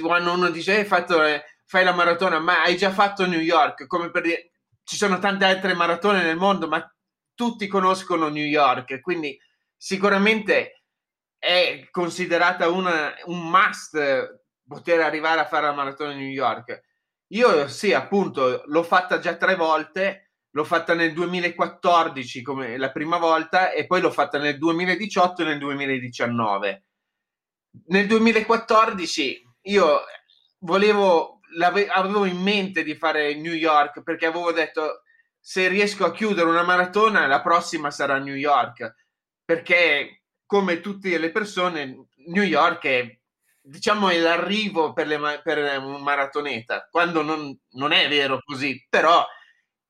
quando 0.00 0.32
uno 0.32 0.48
dice 0.48 0.78
hai 0.78 0.84
fatto, 0.86 1.20
fai 1.66 1.84
la 1.84 1.92
maratona, 1.92 2.38
ma 2.38 2.62
hai 2.62 2.78
già 2.78 2.90
fatto 2.90 3.26
New 3.26 3.40
York, 3.40 3.86
come 3.86 4.10
per 4.10 4.22
dire, 4.22 4.50
ci 4.82 4.96
sono 4.96 5.18
tante 5.18 5.44
altre 5.44 5.74
maratone 5.74 6.22
nel 6.22 6.36
mondo, 6.36 6.68
ma 6.68 6.90
tutti 7.34 7.66
conoscono 7.66 8.28
New 8.28 8.44
York, 8.44 9.00
quindi 9.00 9.38
sicuramente 9.76 10.84
è 11.38 11.86
considerata 11.90 12.68
una, 12.68 13.12
un 13.26 13.48
must 13.48 14.40
poter 14.66 15.00
arrivare 15.00 15.40
a 15.40 15.46
fare 15.46 15.66
la 15.66 15.74
maratona 15.74 16.12
di 16.12 16.20
New 16.20 16.28
York. 16.30 16.80
Io 17.32 17.68
sì, 17.68 17.92
appunto, 17.92 18.62
l'ho 18.66 18.82
fatta 18.82 19.18
già 19.18 19.36
tre 19.36 19.54
volte, 19.54 20.29
l'ho 20.52 20.64
fatta 20.64 20.94
nel 20.94 21.12
2014 21.12 22.42
come 22.42 22.76
la 22.76 22.90
prima 22.90 23.18
volta 23.18 23.70
e 23.70 23.86
poi 23.86 24.00
l'ho 24.00 24.10
fatta 24.10 24.38
nel 24.38 24.58
2018 24.58 25.42
e 25.42 25.44
nel 25.44 25.58
2019. 25.58 26.84
Nel 27.86 28.06
2014 28.06 29.48
io 29.62 30.00
volevo, 30.58 31.40
avevo 31.92 32.24
in 32.24 32.38
mente 32.38 32.82
di 32.82 32.94
fare 32.96 33.34
New 33.34 33.52
York 33.52 34.02
perché 34.02 34.26
avevo 34.26 34.52
detto 34.52 35.02
se 35.38 35.68
riesco 35.68 36.04
a 36.04 36.12
chiudere 36.12 36.48
una 36.48 36.62
maratona 36.62 37.26
la 37.26 37.40
prossima 37.40 37.90
sarà 37.90 38.18
New 38.18 38.34
York 38.34 38.94
perché 39.42 40.22
come 40.44 40.80
tutte 40.80 41.16
le 41.16 41.30
persone 41.30 42.08
New 42.26 42.42
York 42.42 42.84
è 42.84 43.18
diciamo 43.62 44.10
è 44.10 44.18
l'arrivo 44.18 44.92
per, 44.92 45.06
le, 45.06 45.40
per 45.42 45.78
un 45.78 46.02
maratoneta 46.02 46.88
quando 46.90 47.22
non, 47.22 47.58
non 47.70 47.92
è 47.92 48.06
vero 48.08 48.40
così 48.44 48.86
però 48.88 49.26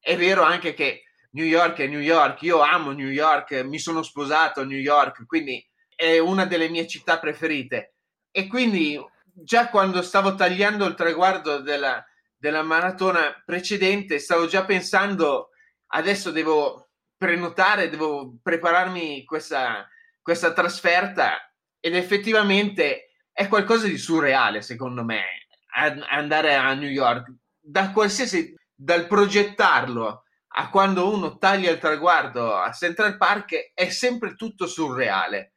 è 0.01 0.17
vero 0.17 0.43
anche 0.43 0.75
che 0.75 1.03
New 1.33 1.45
York 1.45 1.79
è 1.79 1.87
New 1.87 2.01
York 2.01 2.43
io 2.43 2.61
amo 2.61 2.91
New 2.91 3.09
York 3.09 3.53
mi 3.63 3.79
sono 3.79 4.03
sposato 4.03 4.61
a 4.61 4.65
New 4.65 4.79
York 4.79 5.27
quindi 5.27 5.65
è 6.01 6.19
una 6.19 6.47
delle 6.47 6.71
mie 6.71 6.87
città 6.87 7.19
preferite. 7.19 7.97
E 8.31 8.47
quindi 8.47 8.99
già 9.23 9.69
quando 9.69 10.01
stavo 10.01 10.35
tagliando 10.35 10.87
il 10.87 10.95
traguardo 10.95 11.59
della, 11.61 12.03
della 12.35 12.63
maratona 12.63 13.43
precedente, 13.45 14.19
stavo 14.19 14.47
già 14.47 14.65
pensando 14.65 15.51
adesso 15.89 16.31
devo 16.31 16.89
prenotare, 17.19 17.91
devo 17.91 18.39
prepararmi 18.43 19.25
questa, 19.27 19.87
questa 20.23 20.55
trasferta 20.55 21.53
ed 21.79 21.95
effettivamente 21.95 23.11
è 23.31 23.47
qualcosa 23.47 23.87
di 23.87 23.99
surreale 23.99 24.63
secondo 24.63 25.05
me 25.05 25.23
andare 26.09 26.55
a 26.55 26.73
New 26.73 26.89
York. 26.89 27.31
Da 27.61 27.91
qualsiasi 27.91 28.55
dal 28.83 29.07
progettarlo 29.07 30.25
a 30.53 30.71
quando 30.71 31.13
uno 31.13 31.37
taglia 31.37 31.71
il 31.71 31.79
traguardo 31.79 32.55
a 32.55 32.73
Central 32.73 33.19
Park 33.19 33.73
è 33.75 33.91
sempre 33.91 34.35
tutto 34.35 34.67
surreale 34.67 35.53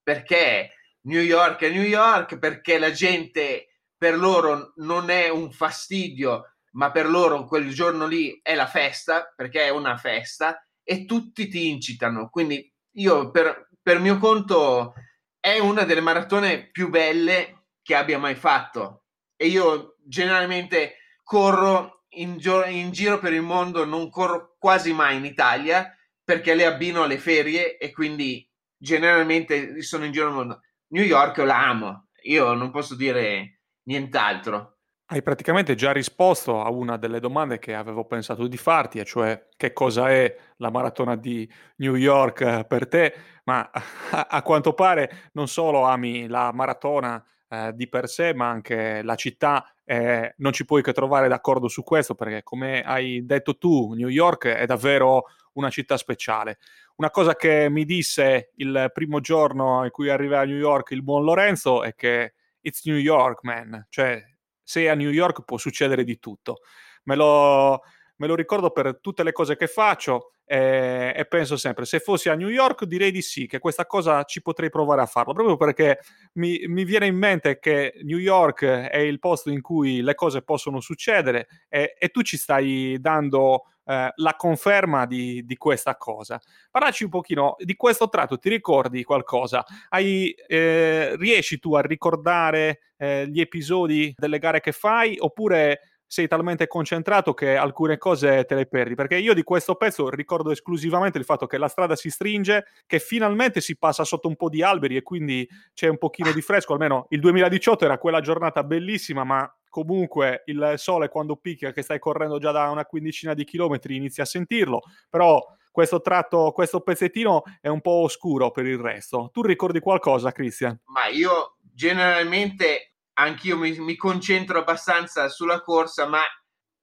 perché 0.00 0.74
New 1.02 1.20
York 1.20 1.62
è 1.62 1.70
New 1.70 1.82
York 1.82 2.38
perché 2.38 2.78
la 2.78 2.92
gente 2.92 3.80
per 3.96 4.16
loro 4.16 4.74
non 4.76 5.10
è 5.10 5.28
un 5.28 5.50
fastidio, 5.50 6.54
ma 6.72 6.92
per 6.92 7.08
loro 7.08 7.44
quel 7.46 7.68
giorno 7.70 8.06
lì 8.06 8.38
è 8.40 8.54
la 8.54 8.68
festa, 8.68 9.32
perché 9.34 9.64
è 9.64 9.70
una 9.70 9.96
festa 9.96 10.64
e 10.84 11.04
tutti 11.04 11.48
ti 11.48 11.68
incitano. 11.68 12.28
Quindi 12.30 12.72
io 12.92 13.32
per, 13.32 13.70
per 13.82 13.98
mio 13.98 14.18
conto 14.18 14.94
è 15.40 15.58
una 15.58 15.82
delle 15.82 16.00
maratone 16.00 16.70
più 16.70 16.90
belle 16.90 17.64
che 17.82 17.96
abbia 17.96 18.18
mai 18.18 18.36
fatto 18.36 19.02
e 19.34 19.48
io 19.48 19.96
generalmente 20.04 20.98
corro 21.24 21.97
in, 22.20 22.38
gio- 22.38 22.64
in 22.64 22.90
giro 22.90 23.18
per 23.18 23.32
il 23.32 23.42
mondo, 23.42 23.84
non 23.84 24.10
corro 24.10 24.56
quasi 24.58 24.92
mai 24.92 25.16
in 25.16 25.24
Italia 25.24 25.92
perché 26.22 26.54
le 26.54 26.66
abbino 26.66 27.02
alle 27.02 27.18
ferie 27.18 27.78
e 27.78 27.90
quindi 27.90 28.46
generalmente 28.76 29.82
sono 29.82 30.04
in 30.04 30.12
giro 30.12 30.26
nel 30.26 30.34
mondo 30.34 30.60
New 30.88 31.04
York 31.04 31.38
la 31.38 31.68
amo, 31.68 32.08
io 32.22 32.54
non 32.54 32.70
posso 32.70 32.94
dire 32.94 33.60
nient'altro. 33.84 34.76
Hai 35.10 35.22
praticamente 35.22 35.74
già 35.74 35.92
risposto 35.92 36.62
a 36.62 36.70
una 36.70 36.98
delle 36.98 37.20
domande 37.20 37.58
che 37.58 37.74
avevo 37.74 38.04
pensato 38.04 38.46
di 38.46 38.56
farti, 38.58 38.98
e 38.98 39.04
cioè 39.04 39.48
che 39.56 39.72
cosa 39.72 40.10
è 40.10 40.34
la 40.58 40.70
maratona 40.70 41.16
di 41.16 41.50
New 41.76 41.94
York 41.94 42.64
per 42.64 42.88
te, 42.88 43.14
ma 43.44 43.68
a, 44.12 44.26
a 44.28 44.42
quanto 44.42 44.74
pare 44.74 45.30
non 45.32 45.48
solo 45.48 45.84
ami 45.84 46.26
la 46.26 46.52
maratona 46.52 47.22
eh, 47.48 47.72
di 47.74 47.88
per 47.88 48.08
sé, 48.08 48.34
ma 48.34 48.48
anche 48.48 49.02
la 49.02 49.14
città, 49.14 49.72
eh, 49.84 50.34
non 50.38 50.52
ci 50.52 50.64
puoi 50.64 50.82
che 50.82 50.92
trovare 50.92 51.28
d'accordo 51.28 51.68
su 51.68 51.82
questo, 51.82 52.14
perché 52.14 52.42
come 52.42 52.82
hai 52.82 53.24
detto 53.24 53.56
tu, 53.56 53.92
New 53.94 54.08
York 54.08 54.46
è 54.46 54.66
davvero 54.66 55.24
una 55.54 55.70
città 55.70 55.96
speciale. 55.96 56.58
Una 56.96 57.10
cosa 57.10 57.34
che 57.36 57.68
mi 57.70 57.84
disse 57.84 58.52
il 58.56 58.90
primo 58.92 59.20
giorno 59.20 59.84
in 59.84 59.90
cui 59.90 60.08
arrivai 60.10 60.42
a 60.42 60.46
New 60.46 60.56
York 60.56 60.90
il 60.90 61.02
buon 61.02 61.24
Lorenzo 61.24 61.82
è 61.82 61.94
che 61.94 62.34
it's 62.60 62.84
New 62.84 62.96
York, 62.96 63.42
man. 63.44 63.86
Cioè, 63.88 64.22
se 64.62 64.88
a 64.88 64.94
New 64.94 65.10
York 65.10 65.44
può 65.44 65.56
succedere 65.58 66.04
di 66.04 66.18
tutto. 66.18 66.58
Me 67.04 67.16
lo, 67.16 67.82
me 68.18 68.26
lo 68.26 68.34
ricordo 68.34 68.70
per 68.70 68.98
tutte 69.00 69.22
le 69.22 69.32
cose 69.32 69.56
che 69.56 69.66
faccio 69.66 70.34
e, 70.44 71.12
e, 71.14 71.26
penso 71.26 71.56
sempre, 71.56 71.84
se 71.84 71.98
fossi 71.98 72.28
a 72.28 72.34
New 72.34 72.48
York 72.48 72.84
direi 72.84 73.10
di 73.10 73.20
sì, 73.20 73.46
che 73.46 73.58
questa 73.58 73.86
cosa 73.86 74.24
ci 74.24 74.40
potrei 74.40 74.70
provare 74.70 75.02
a 75.02 75.06
farlo, 75.06 75.34
proprio 75.34 75.56
perché 75.56 75.98
mi, 76.34 76.64
mi 76.68 76.84
viene 76.84 77.06
in 77.06 77.16
mente 77.16 77.58
che 77.58 77.94
New 78.02 78.18
York 78.18 78.64
è 78.64 78.98
il 78.98 79.18
posto 79.18 79.50
in 79.50 79.60
cui 79.60 80.00
le 80.00 80.14
cose 80.14 80.42
possono 80.42 80.80
succedere 80.80 81.48
e, 81.68 81.94
e 81.98 82.08
tu 82.08 82.22
ci 82.22 82.36
stai 82.36 82.96
dando 82.98 83.64
eh, 83.84 84.12
la 84.14 84.34
conferma 84.36 85.06
di, 85.06 85.44
di, 85.44 85.56
questa 85.56 85.96
cosa. 85.96 86.40
Parlaci 86.70 87.04
un 87.04 87.10
pochino 87.10 87.56
di 87.58 87.74
questo 87.74 88.08
tratto, 88.08 88.38
ti 88.38 88.48
ricordi 88.48 89.02
qualcosa? 89.04 89.64
Hai, 89.88 90.34
eh, 90.46 91.14
riesci 91.16 91.58
tu 91.58 91.74
a 91.74 91.80
ricordare 91.80 92.80
eh, 92.96 93.26
gli 93.28 93.40
episodi 93.40 94.12
delle 94.16 94.38
gare 94.38 94.60
che 94.60 94.72
fai 94.72 95.16
oppure 95.18 95.97
sei 96.08 96.26
talmente 96.26 96.66
concentrato 96.66 97.34
che 97.34 97.54
alcune 97.54 97.98
cose 97.98 98.44
te 98.46 98.54
le 98.54 98.66
perdi. 98.66 98.94
Perché 98.94 99.16
io 99.16 99.34
di 99.34 99.42
questo 99.42 99.76
pezzo 99.76 100.08
ricordo 100.08 100.50
esclusivamente 100.50 101.18
il 101.18 101.24
fatto 101.24 101.46
che 101.46 101.58
la 101.58 101.68
strada 101.68 101.94
si 101.94 102.10
stringe, 102.10 102.64
che 102.86 102.98
finalmente 102.98 103.60
si 103.60 103.76
passa 103.76 104.04
sotto 104.04 104.26
un 104.26 104.34
po' 104.34 104.48
di 104.48 104.62
alberi 104.62 104.96
e 104.96 105.02
quindi 105.02 105.46
c'è 105.74 105.86
un 105.86 105.98
pochino 105.98 106.32
di 106.32 106.40
fresco. 106.40 106.72
Almeno 106.72 107.06
il 107.10 107.20
2018 107.20 107.84
era 107.84 107.98
quella 107.98 108.20
giornata 108.20 108.64
bellissima, 108.64 109.22
ma 109.22 109.54
comunque 109.68 110.42
il 110.46 110.74
sole 110.76 111.08
quando 111.08 111.36
picchia, 111.36 111.72
che 111.72 111.82
stai 111.82 111.98
correndo 111.98 112.38
già 112.38 112.50
da 112.50 112.70
una 112.70 112.86
quindicina 112.86 113.34
di 113.34 113.44
chilometri, 113.44 113.96
inizi 113.96 114.22
a 114.22 114.24
sentirlo. 114.24 114.80
Però 115.10 115.44
questo 115.70 116.00
tratto, 116.00 116.50
questo 116.52 116.80
pezzettino 116.80 117.42
è 117.60 117.68
un 117.68 117.82
po' 117.82 118.00
oscuro 118.02 118.50
per 118.50 118.66
il 118.66 118.78
resto. 118.78 119.28
Tu 119.32 119.42
ricordi 119.42 119.78
qualcosa, 119.78 120.32
Cristian? 120.32 120.80
Ma 120.86 121.06
io 121.08 121.58
generalmente 121.60 122.94
anch'io 123.18 123.56
mi, 123.56 123.78
mi 123.78 123.96
concentro 123.96 124.58
abbastanza 124.58 125.28
sulla 125.28 125.62
corsa, 125.62 126.06
ma 126.06 126.20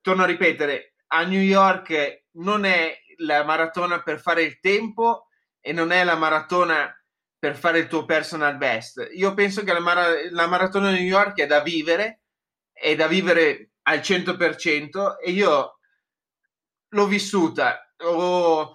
torno 0.02 0.24
a 0.24 0.28
ripetere, 0.28 0.96
a 1.08 1.24
New 1.24 1.42
York 1.42 2.26
non 2.34 2.66
è 2.66 2.98
la 3.18 3.44
maratona 3.44 4.02
per 4.02 4.20
fare 4.20 4.44
il 4.44 4.60
tempo 4.60 5.28
e 5.60 5.72
non 5.72 5.92
è 5.92 6.04
la 6.04 6.16
maratona 6.16 6.94
per 7.38 7.56
fare 7.56 7.80
il 7.80 7.88
tuo 7.88 8.06
personal 8.06 8.58
best. 8.58 9.10
Io 9.14 9.34
penso 9.34 9.64
che 9.64 9.74
la, 9.74 9.80
mara- 9.80 10.30
la 10.32 10.48
maratona 10.48 10.92
di 10.92 11.00
New 11.00 11.08
York 11.08 11.40
è 11.40 11.48
da 11.48 11.62
vivere, 11.62 12.22
è 12.72 12.96
da 12.96 13.08
vivere 13.08 13.72
al 13.84 14.00
100% 14.00 15.18
e 15.24 15.32
io 15.32 15.80
l'ho 16.90 17.08
vissuta. 17.08 17.94
Ho, 18.00 18.75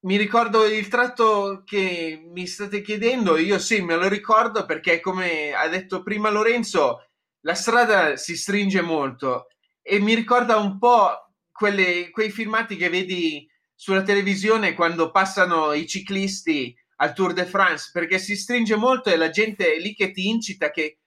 mi 0.00 0.16
ricordo 0.16 0.64
il 0.66 0.88
tratto 0.88 1.62
che 1.64 2.22
mi 2.32 2.46
state 2.46 2.82
chiedendo, 2.82 3.36
io 3.36 3.58
sì, 3.58 3.80
me 3.80 3.96
lo 3.96 4.08
ricordo 4.08 4.64
perché 4.64 5.00
come 5.00 5.52
ha 5.52 5.66
detto 5.68 6.02
prima 6.02 6.30
Lorenzo, 6.30 7.08
la 7.40 7.54
strada 7.54 8.16
si 8.16 8.36
stringe 8.36 8.82
molto 8.82 9.48
e 9.82 9.98
mi 9.98 10.14
ricorda 10.14 10.56
un 10.56 10.78
po' 10.78 11.32
quelle, 11.50 12.10
quei 12.10 12.30
filmati 12.30 12.76
che 12.76 12.88
vedi 12.88 13.48
sulla 13.74 14.02
televisione 14.02 14.74
quando 14.74 15.10
passano 15.10 15.72
i 15.72 15.86
ciclisti 15.86 16.74
al 16.96 17.12
Tour 17.12 17.32
de 17.32 17.44
France, 17.44 17.90
perché 17.92 18.18
si 18.18 18.36
stringe 18.36 18.76
molto 18.76 19.10
e 19.10 19.16
la 19.16 19.30
gente 19.30 19.74
è 19.74 19.78
lì 19.78 19.94
che 19.94 20.12
ti 20.12 20.28
incita 20.28 20.70
che 20.70 20.98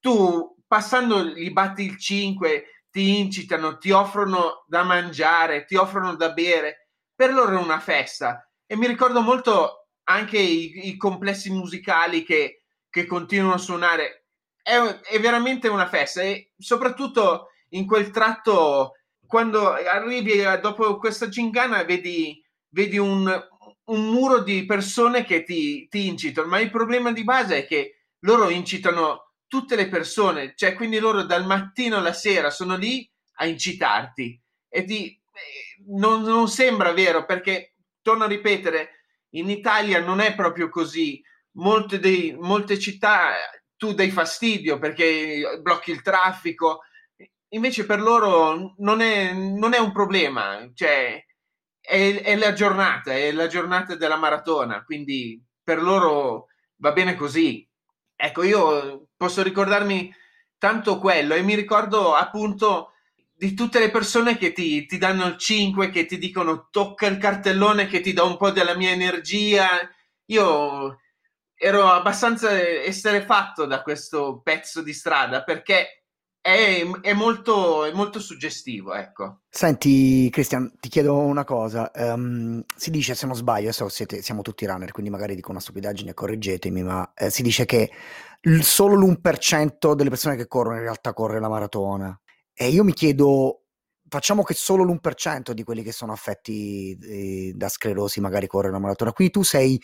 tu 0.00 0.56
passando 0.66 1.24
gli 1.24 1.50
batti 1.50 1.82
il 1.82 1.98
5, 1.98 2.64
ti 2.90 3.18
incitano, 3.18 3.78
ti 3.78 3.90
offrono 3.90 4.64
da 4.66 4.82
mangiare, 4.82 5.64
ti 5.64 5.76
offrono 5.76 6.16
da 6.16 6.32
bere. 6.32 6.89
Per 7.20 7.34
loro 7.34 7.58
è 7.58 7.60
una 7.60 7.80
festa. 7.80 8.50
E 8.64 8.76
mi 8.76 8.86
ricordo 8.86 9.20
molto 9.20 9.88
anche 10.04 10.38
i, 10.38 10.88
i 10.88 10.96
complessi 10.96 11.50
musicali 11.50 12.22
che, 12.22 12.62
che, 12.88 13.04
continuano 13.04 13.52
a 13.52 13.58
suonare. 13.58 14.24
È, 14.62 14.78
è, 14.78 15.20
veramente 15.20 15.68
una 15.68 15.86
festa 15.86 16.22
e 16.22 16.52
soprattutto 16.56 17.48
in 17.72 17.84
quel 17.86 18.08
tratto, 18.08 18.92
quando 19.26 19.70
arrivi 19.70 20.40
dopo 20.62 20.96
questa 20.96 21.28
gingana, 21.28 21.84
vedi, 21.84 22.42
vedi 22.70 22.96
un, 22.96 23.26
un, 23.84 24.00
muro 24.06 24.42
di 24.42 24.64
persone 24.64 25.22
che 25.22 25.42
ti, 25.42 25.88
ti 25.88 26.06
incitano. 26.06 26.48
Ma 26.48 26.58
il 26.58 26.70
problema 26.70 27.12
di 27.12 27.22
base 27.22 27.58
è 27.58 27.66
che 27.66 28.04
loro 28.20 28.48
incitano 28.48 29.34
tutte 29.46 29.76
le 29.76 29.88
persone, 29.88 30.54
cioè 30.56 30.72
quindi 30.72 30.98
loro 30.98 31.24
dal 31.24 31.44
mattino 31.44 31.98
alla 31.98 32.14
sera 32.14 32.48
sono 32.48 32.76
lì 32.76 33.06
a 33.34 33.44
incitarti 33.44 34.42
e 34.70 34.84
ti, 34.84 35.06
eh, 35.06 35.19
non, 35.88 36.22
non 36.22 36.48
sembra 36.48 36.92
vero 36.92 37.24
perché, 37.24 37.74
torno 38.02 38.24
a 38.24 38.28
ripetere, 38.28 39.00
in 39.30 39.48
Italia 39.50 40.00
non 40.00 40.20
è 40.20 40.34
proprio 40.34 40.68
così. 40.68 41.22
Molte, 41.52 41.98
dei, 41.98 42.36
molte 42.38 42.78
città 42.78 43.34
tu 43.76 43.92
dai 43.92 44.10
fastidio 44.10 44.78
perché 44.78 45.58
blocchi 45.60 45.90
il 45.90 46.02
traffico, 46.02 46.80
invece 47.48 47.86
per 47.86 48.00
loro 48.00 48.74
non 48.78 49.00
è, 49.00 49.32
non 49.32 49.72
è 49.72 49.78
un 49.78 49.92
problema, 49.92 50.68
cioè 50.74 51.24
è, 51.80 52.20
è, 52.22 52.36
la 52.36 52.52
giornata, 52.52 53.12
è 53.12 53.32
la 53.32 53.46
giornata 53.46 53.94
della 53.94 54.16
maratona, 54.16 54.84
quindi 54.84 55.42
per 55.62 55.82
loro 55.82 56.48
va 56.76 56.92
bene 56.92 57.14
così. 57.14 57.66
Ecco, 58.14 58.42
io 58.42 59.08
posso 59.16 59.42
ricordarmi 59.42 60.14
tanto 60.58 60.98
quello 60.98 61.34
e 61.34 61.42
mi 61.42 61.54
ricordo 61.54 62.14
appunto 62.14 62.92
di 63.40 63.54
tutte 63.54 63.78
le 63.78 63.90
persone 63.90 64.36
che 64.36 64.52
ti, 64.52 64.84
ti, 64.84 64.98
danno 64.98 65.24
il 65.24 65.38
5, 65.38 65.88
che 65.88 66.04
ti 66.04 66.18
dicono 66.18 66.68
tocca 66.70 67.06
il 67.06 67.16
cartellone 67.16 67.86
che 67.86 68.00
ti 68.00 68.12
dà 68.12 68.22
un 68.22 68.36
po' 68.36 68.50
della 68.50 68.76
mia 68.76 68.90
energia. 68.90 69.66
Io 70.26 70.98
ero 71.54 71.86
abbastanza 71.86 72.60
esterefatto 72.60 73.64
da 73.64 73.80
questo 73.80 74.42
pezzo 74.44 74.82
di 74.82 74.92
strada 74.92 75.42
perché 75.42 76.04
è, 76.38 76.84
è, 77.00 77.14
molto, 77.14 77.86
è 77.86 77.92
molto 77.92 78.20
suggestivo, 78.20 78.92
ecco. 78.92 79.40
Senti, 79.48 80.28
Cristian, 80.28 80.74
ti 80.78 80.90
chiedo 80.90 81.16
una 81.16 81.44
cosa. 81.44 81.90
Um, 81.94 82.62
si 82.76 82.90
dice, 82.90 83.14
se 83.14 83.24
non 83.24 83.34
sbaglio, 83.34 83.68
adesso 83.68 83.88
siete, 83.88 84.20
siamo 84.20 84.42
tutti 84.42 84.66
runner, 84.66 84.92
quindi 84.92 85.10
magari 85.10 85.34
dico 85.34 85.50
una 85.50 85.60
stupidaggine, 85.60 86.12
correggetemi, 86.12 86.82
ma 86.82 87.10
eh, 87.14 87.30
si 87.30 87.40
dice 87.40 87.64
che 87.64 87.90
solo 88.60 88.96
l'1% 88.96 89.94
delle 89.94 90.10
persone 90.10 90.36
che 90.36 90.46
corrono 90.46 90.76
in 90.76 90.82
realtà 90.82 91.14
corre 91.14 91.40
la 91.40 91.48
maratona. 91.48 92.20
E 92.62 92.68
io 92.68 92.84
mi 92.84 92.92
chiedo, 92.92 93.62
facciamo 94.06 94.42
che 94.42 94.52
solo 94.52 94.84
l'1% 94.84 95.52
di 95.52 95.62
quelli 95.64 95.82
che 95.82 95.92
sono 95.92 96.12
affetti 96.12 96.94
eh, 97.00 97.52
da 97.54 97.70
sclerosi 97.70 98.20
magari 98.20 98.46
corre 98.46 98.70
la 98.70 98.78
maratona. 98.78 99.12
Quindi 99.14 99.32
tu 99.32 99.42
sei 99.42 99.80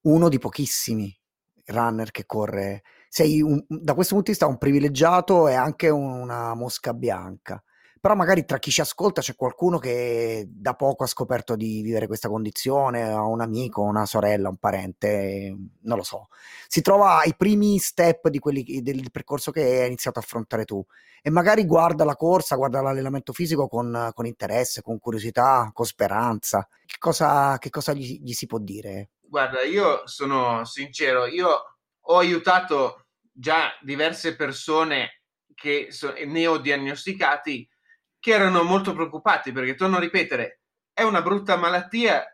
uno 0.00 0.28
di 0.28 0.38
pochissimi 0.40 1.16
runner 1.66 2.10
che 2.10 2.26
corre 2.26 2.82
sei 3.08 3.40
un, 3.40 3.62
da 3.68 3.94
questo 3.94 4.14
punto 4.14 4.32
di 4.32 4.36
vista 4.36 4.48
un 4.48 4.58
privilegiato 4.58 5.46
e 5.46 5.54
anche 5.54 5.90
una 5.90 6.54
mosca 6.54 6.92
bianca. 6.92 7.62
Però 8.00 8.14
magari 8.14 8.44
tra 8.44 8.58
chi 8.58 8.70
ci 8.70 8.80
ascolta 8.80 9.20
c'è 9.20 9.34
qualcuno 9.34 9.78
che 9.78 10.46
da 10.48 10.74
poco 10.74 11.04
ha 11.04 11.06
scoperto 11.06 11.56
di 11.56 11.82
vivere 11.82 12.06
questa 12.06 12.28
condizione, 12.28 13.02
ha 13.02 13.24
un 13.24 13.40
amico, 13.40 13.82
una 13.82 14.06
sorella, 14.06 14.48
un 14.48 14.56
parente, 14.56 15.56
non 15.82 15.96
lo 15.96 16.02
so. 16.02 16.28
Si 16.66 16.80
trova 16.80 17.18
ai 17.18 17.34
primi 17.36 17.78
step 17.78 18.30
quelli, 18.38 18.82
del 18.82 19.10
percorso 19.10 19.50
che 19.50 19.80
hai 19.80 19.86
iniziato 19.86 20.18
a 20.18 20.22
affrontare 20.22 20.64
tu 20.64 20.84
e 21.22 21.30
magari 21.30 21.64
guarda 21.64 22.04
la 22.04 22.14
corsa, 22.14 22.56
guarda 22.56 22.80
l'allenamento 22.80 23.32
fisico 23.32 23.68
con, 23.68 24.10
con 24.14 24.26
interesse, 24.26 24.82
con 24.82 24.98
curiosità, 24.98 25.70
con 25.72 25.86
speranza. 25.86 26.68
Che 26.86 26.96
cosa, 26.98 27.58
che 27.58 27.70
cosa 27.70 27.92
gli, 27.92 28.20
gli 28.22 28.32
si 28.32 28.46
può 28.46 28.58
dire? 28.58 29.10
Guarda, 29.20 29.62
io 29.62 30.06
sono 30.06 30.64
sincero, 30.64 31.26
io 31.26 31.48
ho 32.00 32.18
aiutato 32.18 33.06
già 33.32 33.76
diverse 33.82 34.36
persone 34.36 35.22
che 35.54 35.88
so, 35.90 36.14
neodiagnosticati 36.24 37.68
che 38.18 38.32
erano 38.32 38.62
molto 38.62 38.92
preoccupati 38.92 39.52
perché 39.52 39.74
torno 39.74 39.96
a 39.96 40.00
ripetere 40.00 40.62
è 40.92 41.02
una 41.02 41.22
brutta 41.22 41.56
malattia 41.56 42.24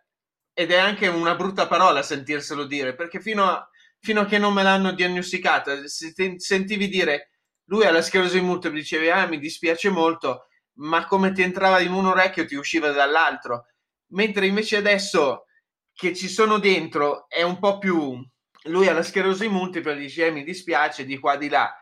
ed 0.53 0.71
è 0.71 0.79
anche 0.79 1.09
una 1.09 1.35
brutta 1.35 1.67
parola 1.67 2.03
sentirselo 2.03 2.65
dire 2.65 2.95
perché 2.95 3.21
fino 3.21 3.45
a, 3.45 3.69
fino 4.01 4.21
a 4.21 4.25
che 4.25 4.39
non 4.39 4.53
me 4.53 4.63
l'hanno 4.63 4.93
diagnosticata 4.93 5.87
sentivi 5.87 6.89
dire 6.89 7.31
lui 7.67 7.85
ha 7.85 7.91
la 7.91 8.03
sclerosi 8.03 8.41
multipla 8.41 8.79
dicevi 8.79 9.11
ah 9.11 9.27
mi 9.27 9.39
dispiace 9.39 9.91
molto 9.91 10.47
ma 10.77 11.07
come 11.07 11.33
ti 11.33 11.43
entrava 11.43 11.81
in 11.81 11.93
un 11.93 12.07
orecchio 12.07 12.47
ti 12.47 12.55
usciva 12.55 12.91
dall'altro 12.91 13.67
mentre 14.13 14.47
invece 14.47 14.77
adesso 14.77 15.45
che 15.93 16.15
ci 16.15 16.29
sono 16.29 16.59
dentro 16.59 17.29
è 17.29 17.43
un 17.43 17.59
po' 17.59 17.79
più 17.79 18.21
lui 18.65 18.89
ha 18.89 18.93
la 18.93 19.03
sclerosi 19.03 19.49
multipla, 19.49 19.93
dice 19.95 20.27
eh, 20.27 20.31
mi 20.31 20.45
dispiace 20.45 21.05
di 21.05 21.19
qua 21.19 21.37
di 21.37 21.49
là. 21.49 21.75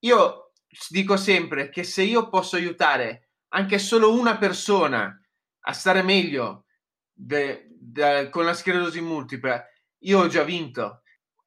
Io 0.00 0.52
dico 0.88 1.16
sempre 1.16 1.68
che 1.68 1.84
se 1.84 2.02
io 2.02 2.28
posso 2.28 2.56
aiutare 2.56 3.30
anche 3.52 3.78
solo 3.78 4.12
una 4.12 4.36
persona 4.36 5.18
a 5.64 5.72
stare 5.72 6.02
meglio 6.02 6.66
de, 7.12 7.68
de, 7.70 8.28
con 8.30 8.44
la 8.44 8.54
sclerosi 8.54 9.00
multipla, 9.00 9.64
io 10.00 10.20
ho 10.20 10.26
già 10.26 10.42
vinto. 10.42 11.02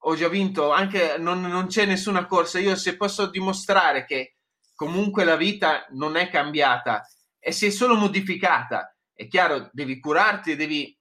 Ho 0.08 0.16
già 0.16 0.28
vinto, 0.28 0.72
anche 0.72 1.18
non, 1.18 1.42
non 1.42 1.68
c'è 1.68 1.86
nessuna 1.86 2.28
corsa. 2.28 2.60
Io 2.60 2.76
se 2.76 2.96
posso 2.96 3.28
dimostrare 3.30 4.06
che 4.06 4.36
comunque 4.76 5.24
la 5.24 5.36
vita 5.36 5.88
non 5.92 6.16
è 6.16 6.30
cambiata 6.30 7.08
e 7.40 7.52
si 7.52 7.66
è 7.66 7.70
solo 7.72 7.96
modificata, 7.96 8.96
è 9.14 9.28
chiaro, 9.28 9.70
devi 9.72 10.00
curarti, 10.00 10.56
devi, 10.56 10.96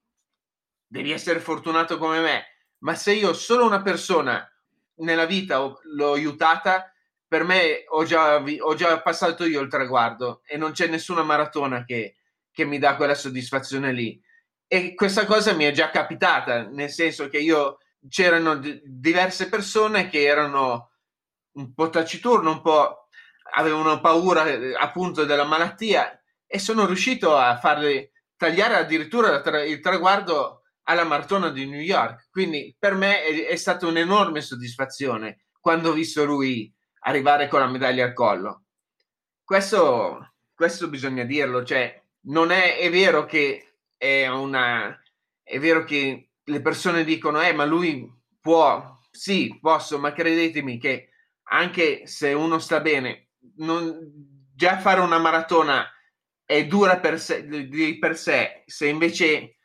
devi 0.86 1.10
essere 1.10 1.40
fortunato 1.40 1.98
come 1.98 2.20
me 2.20 2.44
ma 2.84 2.94
se 2.94 3.12
io 3.12 3.32
solo 3.32 3.66
una 3.66 3.82
persona 3.82 4.46
nella 4.96 5.24
vita 5.24 5.58
l'ho 5.58 6.12
aiutata, 6.12 6.93
per 7.34 7.42
me 7.42 7.82
ho 7.88 8.04
già, 8.04 8.36
ho 8.36 8.74
già 8.76 9.00
passato 9.00 9.44
io 9.44 9.60
il 9.60 9.68
traguardo 9.68 10.42
e 10.46 10.56
non 10.56 10.70
c'è 10.70 10.86
nessuna 10.86 11.24
maratona 11.24 11.84
che, 11.84 12.14
che 12.52 12.64
mi 12.64 12.78
dà 12.78 12.94
quella 12.94 13.16
soddisfazione 13.16 13.92
lì. 13.92 14.22
E 14.68 14.94
questa 14.94 15.26
cosa 15.26 15.52
mi 15.52 15.64
è 15.64 15.72
già 15.72 15.90
capitata, 15.90 16.68
nel 16.68 16.90
senso 16.90 17.28
che 17.28 17.38
io 17.38 17.78
c'erano 18.08 18.54
d- 18.54 18.80
diverse 18.84 19.48
persone 19.48 20.08
che 20.08 20.22
erano 20.22 20.92
un 21.54 21.74
po' 21.74 21.90
taciturne, 21.90 22.50
un 22.50 22.60
po' 22.60 23.08
avevano 23.56 23.98
paura 23.98 24.44
appunto 24.78 25.24
della 25.24 25.42
malattia 25.42 26.16
e 26.46 26.60
sono 26.60 26.86
riuscito 26.86 27.36
a 27.36 27.58
farle 27.58 28.12
tagliare 28.36 28.76
addirittura 28.76 29.42
il 29.64 29.80
traguardo 29.80 30.62
alla 30.84 31.02
maratona 31.02 31.48
di 31.48 31.66
New 31.66 31.80
York. 31.80 32.28
Quindi 32.30 32.76
per 32.78 32.94
me 32.94 33.24
è, 33.24 33.46
è 33.48 33.56
stata 33.56 33.88
un'enorme 33.88 34.40
soddisfazione 34.40 35.46
quando 35.58 35.90
ho 35.90 35.94
visto 35.94 36.24
lui 36.24 36.72
arrivare 37.06 37.48
con 37.48 37.60
la 37.60 37.68
medaglia 37.68 38.04
al 38.04 38.12
collo. 38.12 38.64
Questo, 39.42 40.34
questo 40.54 40.88
bisogna 40.88 41.24
dirlo, 41.24 41.64
cioè 41.64 42.02
non 42.26 42.50
è, 42.50 42.78
è 42.78 42.90
vero 42.90 43.24
che 43.24 43.76
è 43.96 44.26
una 44.28 44.98
è 45.42 45.58
vero 45.58 45.84
che 45.84 46.30
le 46.42 46.60
persone 46.60 47.04
dicono 47.04 47.40
eh 47.42 47.52
ma 47.52 47.64
lui 47.64 48.10
può 48.40 48.98
sì 49.10 49.58
posso 49.60 49.98
ma 49.98 50.12
credetemi 50.12 50.78
che 50.78 51.10
anche 51.44 52.06
se 52.06 52.32
uno 52.32 52.58
sta 52.58 52.80
bene 52.80 53.28
non, 53.56 53.98
già 54.54 54.78
fare 54.78 55.00
una 55.00 55.18
maratona 55.18 55.86
è 56.46 56.66
dura 56.66 56.98
per 56.98 57.20
sé, 57.20 57.46
di 57.46 57.98
per 57.98 58.16
sé 58.16 58.62
se 58.66 58.86
invece 58.88 59.56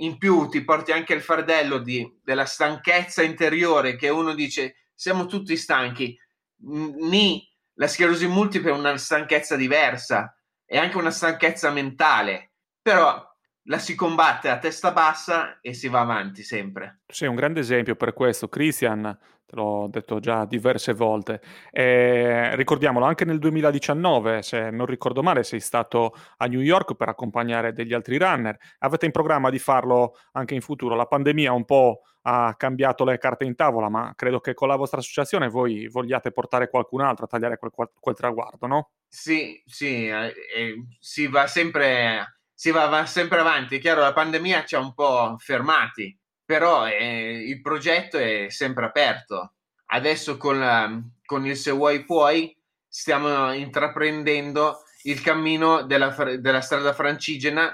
in 0.00 0.18
più 0.18 0.48
ti 0.48 0.64
porti 0.64 0.92
anche 0.92 1.14
il 1.14 1.22
fardello 1.22 1.78
di, 1.78 2.20
della 2.22 2.44
stanchezza 2.44 3.22
interiore 3.22 3.96
che 3.96 4.08
uno 4.08 4.34
dice 4.34 4.76
siamo 4.94 5.26
tutti 5.26 5.56
stanchi, 5.56 6.18
ni 6.58 7.42
la 7.74 7.88
sclerosi 7.88 8.26
multipla 8.26 8.70
è 8.70 8.74
una 8.74 8.96
stanchezza 8.96 9.56
diversa, 9.56 10.34
è 10.64 10.76
anche 10.78 10.96
una 10.96 11.10
stanchezza 11.10 11.70
mentale, 11.70 12.52
però 12.80 13.22
la 13.68 13.78
si 13.78 13.94
combatte 13.94 14.48
a 14.48 14.58
testa 14.58 14.92
bassa 14.92 15.60
e 15.60 15.74
si 15.74 15.88
va 15.88 16.00
avanti 16.00 16.42
sempre. 16.42 17.00
Sei 17.06 17.28
un 17.28 17.34
grande 17.34 17.60
esempio 17.60 17.96
per 17.96 18.12
questo, 18.12 18.48
Christian. 18.48 19.18
te 19.46 19.56
l'ho 19.56 19.88
detto 19.90 20.18
già 20.18 20.44
diverse 20.44 20.92
volte. 20.92 21.40
E 21.70 22.54
ricordiamolo, 22.56 23.04
anche 23.04 23.24
nel 23.24 23.38
2019, 23.38 24.42
se 24.42 24.70
non 24.70 24.86
ricordo 24.86 25.22
male, 25.22 25.42
sei 25.42 25.60
stato 25.60 26.14
a 26.36 26.46
New 26.46 26.60
York 26.60 26.94
per 26.94 27.08
accompagnare 27.08 27.72
degli 27.72 27.92
altri 27.92 28.18
runner. 28.18 28.56
Avete 28.78 29.06
in 29.06 29.12
programma 29.12 29.50
di 29.50 29.58
farlo 29.58 30.16
anche 30.32 30.54
in 30.54 30.60
futuro? 30.60 30.94
La 30.94 31.06
pandemia 31.06 31.52
un 31.52 31.64
po' 31.64 32.02
ha 32.28 32.56
cambiato 32.56 33.04
le 33.04 33.18
carte 33.18 33.44
in 33.44 33.54
tavola, 33.54 33.88
ma 33.88 34.12
credo 34.16 34.40
che 34.40 34.52
con 34.52 34.66
la 34.66 34.74
vostra 34.74 34.98
associazione 34.98 35.48
voi 35.48 35.86
vogliate 35.86 36.32
portare 36.32 36.68
qualcun 36.68 37.00
altro 37.00 37.24
a 37.24 37.28
tagliare 37.28 37.56
quel, 37.56 37.70
quel 37.72 38.14
traguardo, 38.16 38.66
no? 38.66 38.90
Sì, 39.06 39.62
sì, 39.64 40.08
eh, 40.08 40.34
eh, 40.54 40.86
si 40.98 41.28
va 41.28 41.46
sempre, 41.46 42.40
si 42.52 42.72
va, 42.72 42.86
va 42.86 43.06
sempre 43.06 43.38
avanti. 43.38 43.76
È 43.76 43.80
chiaro, 43.80 44.00
la 44.00 44.12
pandemia 44.12 44.64
ci 44.64 44.74
ha 44.74 44.80
un 44.80 44.92
po' 44.92 45.36
fermati, 45.38 46.18
però 46.44 46.88
eh, 46.88 47.44
il 47.46 47.60
progetto 47.60 48.18
è 48.18 48.46
sempre 48.48 48.86
aperto. 48.86 49.54
Adesso 49.86 50.36
con, 50.36 50.58
la, 50.58 51.00
con 51.24 51.46
il 51.46 51.56
Se 51.56 51.70
vuoi 51.70 52.04
puoi 52.04 52.52
stiamo 52.88 53.52
intraprendendo 53.52 54.82
il 55.02 55.20
cammino 55.20 55.82
della, 55.82 56.08
della 56.38 56.60
strada 56.60 56.92
francigena 56.92 57.72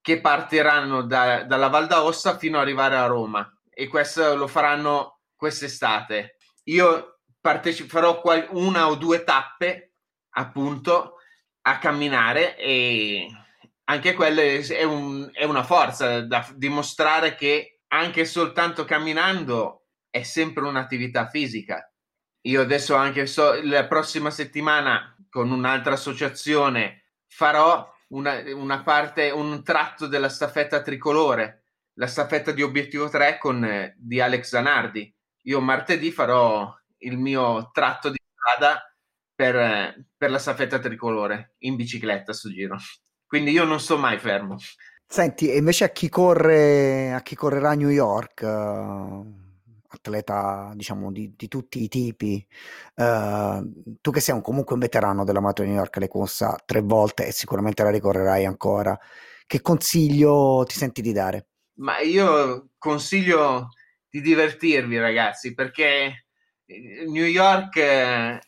che 0.00 0.20
partiranno 0.22 1.02
da, 1.02 1.42
dalla 1.42 1.68
Val 1.68 1.88
d'Aosta 1.88 2.38
fino 2.38 2.56
ad 2.56 2.62
arrivare 2.62 2.96
a 2.96 3.04
Roma 3.04 3.50
e 3.78 3.88
questo 3.88 4.34
lo 4.34 4.46
faranno 4.46 5.20
quest'estate. 5.36 6.38
Io 6.64 7.18
parteci- 7.38 7.86
farò 7.86 8.22
qual- 8.22 8.48
una 8.52 8.88
o 8.88 8.94
due 8.94 9.22
tappe 9.22 9.92
appunto 10.30 11.16
a 11.60 11.78
camminare 11.78 12.56
e 12.56 13.28
anche 13.84 14.14
quella 14.14 14.40
è, 14.40 14.82
un, 14.82 15.28
è 15.30 15.44
una 15.44 15.62
forza 15.62 16.22
da 16.22 16.48
dimostrare 16.54 17.34
che 17.34 17.80
anche 17.88 18.24
soltanto 18.24 18.86
camminando 18.86 19.88
è 20.08 20.22
sempre 20.22 20.64
un'attività 20.64 21.28
fisica. 21.28 21.86
Io 22.46 22.62
adesso 22.62 22.94
anche 22.94 23.26
so, 23.26 23.60
la 23.62 23.86
prossima 23.86 24.30
settimana 24.30 25.14
con 25.28 25.50
un'altra 25.50 25.92
associazione 25.92 27.10
farò 27.26 27.86
una, 28.08 28.40
una 28.54 28.82
parte, 28.82 29.28
un 29.30 29.62
tratto 29.62 30.06
della 30.06 30.30
staffetta 30.30 30.80
tricolore 30.80 31.65
la 31.96 32.06
staffetta 32.06 32.52
di 32.52 32.62
obiettivo 32.62 33.08
3 33.08 33.38
con, 33.38 33.64
eh, 33.64 33.94
di 33.98 34.20
Alex 34.20 34.48
Zanardi. 34.48 35.12
Io 35.42 35.60
martedì 35.60 36.10
farò 36.10 36.74
il 36.98 37.18
mio 37.18 37.70
tratto 37.72 38.10
di 38.10 38.18
strada 38.34 38.80
per, 39.34 39.56
eh, 39.56 40.06
per 40.16 40.30
la 40.30 40.38
staffetta 40.38 40.78
tricolore 40.78 41.54
in 41.58 41.76
bicicletta 41.76 42.32
sto 42.32 42.50
giro. 42.50 42.76
Quindi 43.26 43.50
io 43.50 43.64
non 43.64 43.80
sto 43.80 43.98
mai 43.98 44.18
fermo. 44.18 44.56
Senti, 45.08 45.50
e 45.50 45.56
invece 45.56 45.84
a 45.84 45.88
chi 45.90 46.08
corre, 46.08 47.12
a 47.12 47.22
chi 47.22 47.34
correrà 47.36 47.70
a 47.70 47.74
New 47.74 47.90
York, 47.90 48.42
uh, 48.42 49.44
atleta 49.88 50.72
diciamo 50.74 51.12
di, 51.12 51.32
di, 51.36 51.46
tutti 51.46 51.82
i 51.82 51.88
tipi, 51.88 52.44
uh, 52.96 53.96
tu 54.00 54.10
che 54.10 54.20
sei 54.20 54.34
un, 54.34 54.42
comunque 54.42 54.74
un 54.74 54.80
veterano 54.80 55.24
della 55.24 55.40
Maratona 55.40 55.68
New 55.68 55.76
York, 55.76 55.96
l'hai 55.98 56.08
corsa 56.08 56.56
tre 56.64 56.80
volte 56.80 57.26
e 57.26 57.32
sicuramente 57.32 57.84
la 57.84 57.90
ricorrerai 57.90 58.44
ancora, 58.44 58.98
che 59.46 59.60
consiglio 59.60 60.64
ti 60.66 60.74
senti 60.74 61.02
di 61.02 61.12
dare? 61.12 61.46
Ma 61.76 61.98
io 62.00 62.70
consiglio 62.78 63.68
di 64.08 64.20
divertirvi, 64.20 64.98
ragazzi, 64.98 65.54
perché 65.54 66.26
eh, 66.64 67.04
New 67.06 67.24
York 67.24 67.76
eh, 67.76 68.40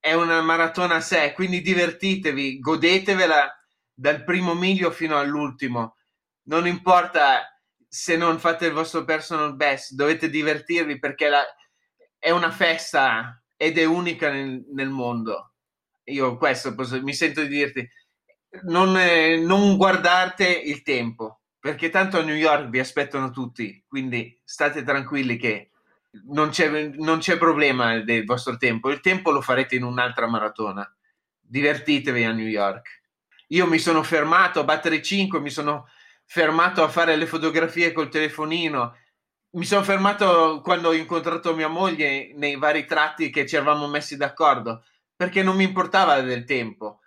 è 0.00 0.14
una 0.14 0.40
maratona 0.42 0.96
a 0.96 1.00
sé, 1.00 1.32
quindi 1.32 1.60
divertitevi, 1.60 2.58
godetevela 2.58 3.56
dal 3.94 4.24
primo 4.24 4.54
miglio 4.54 4.90
fino 4.90 5.16
all'ultimo. 5.16 5.96
Non 6.44 6.66
importa 6.66 7.46
se 7.86 8.16
non 8.16 8.40
fate 8.40 8.66
il 8.66 8.72
vostro 8.72 9.04
personal 9.04 9.54
best, 9.54 9.92
dovete 9.94 10.28
divertirvi 10.28 10.98
perché 10.98 11.28
la, 11.28 11.44
è 12.18 12.30
una 12.30 12.50
festa 12.50 13.40
ed 13.56 13.78
è 13.78 13.84
unica 13.84 14.30
nel, 14.30 14.64
nel 14.72 14.88
mondo. 14.88 15.54
Io 16.04 16.36
questo 16.36 16.74
posso, 16.74 17.00
mi 17.00 17.14
sento 17.14 17.42
di 17.42 17.48
dirti, 17.48 17.88
non, 18.62 18.96
eh, 18.98 19.36
non 19.36 19.76
guardate 19.76 20.48
il 20.48 20.82
tempo 20.82 21.41
perché 21.62 21.90
tanto 21.90 22.18
a 22.18 22.22
New 22.22 22.34
York 22.34 22.70
vi 22.70 22.80
aspettano 22.80 23.30
tutti, 23.30 23.84
quindi 23.86 24.36
state 24.42 24.82
tranquilli 24.82 25.36
che 25.36 25.70
non 26.24 26.48
c'è, 26.48 26.88
non 26.96 27.20
c'è 27.20 27.38
problema 27.38 28.00
del 28.00 28.24
vostro 28.24 28.56
tempo, 28.56 28.90
il 28.90 28.98
tempo 28.98 29.30
lo 29.30 29.40
farete 29.40 29.76
in 29.76 29.84
un'altra 29.84 30.26
maratona. 30.26 30.84
Divertitevi 31.38 32.24
a 32.24 32.32
New 32.32 32.48
York. 32.48 33.02
Io 33.50 33.68
mi 33.68 33.78
sono 33.78 34.02
fermato 34.02 34.58
a 34.58 34.64
battere 34.64 35.00
5, 35.00 35.38
mi 35.38 35.50
sono 35.50 35.86
fermato 36.24 36.82
a 36.82 36.88
fare 36.88 37.14
le 37.14 37.26
fotografie 37.26 37.92
col 37.92 38.08
telefonino, 38.08 38.96
mi 39.50 39.64
sono 39.64 39.84
fermato 39.84 40.62
quando 40.64 40.88
ho 40.88 40.94
incontrato 40.94 41.54
mia 41.54 41.68
moglie 41.68 42.32
nei 42.34 42.56
vari 42.56 42.86
tratti 42.86 43.30
che 43.30 43.46
ci 43.46 43.54
eravamo 43.54 43.86
messi 43.86 44.16
d'accordo, 44.16 44.82
perché 45.14 45.44
non 45.44 45.54
mi 45.54 45.62
importava 45.62 46.20
del 46.22 46.44
tempo, 46.44 47.01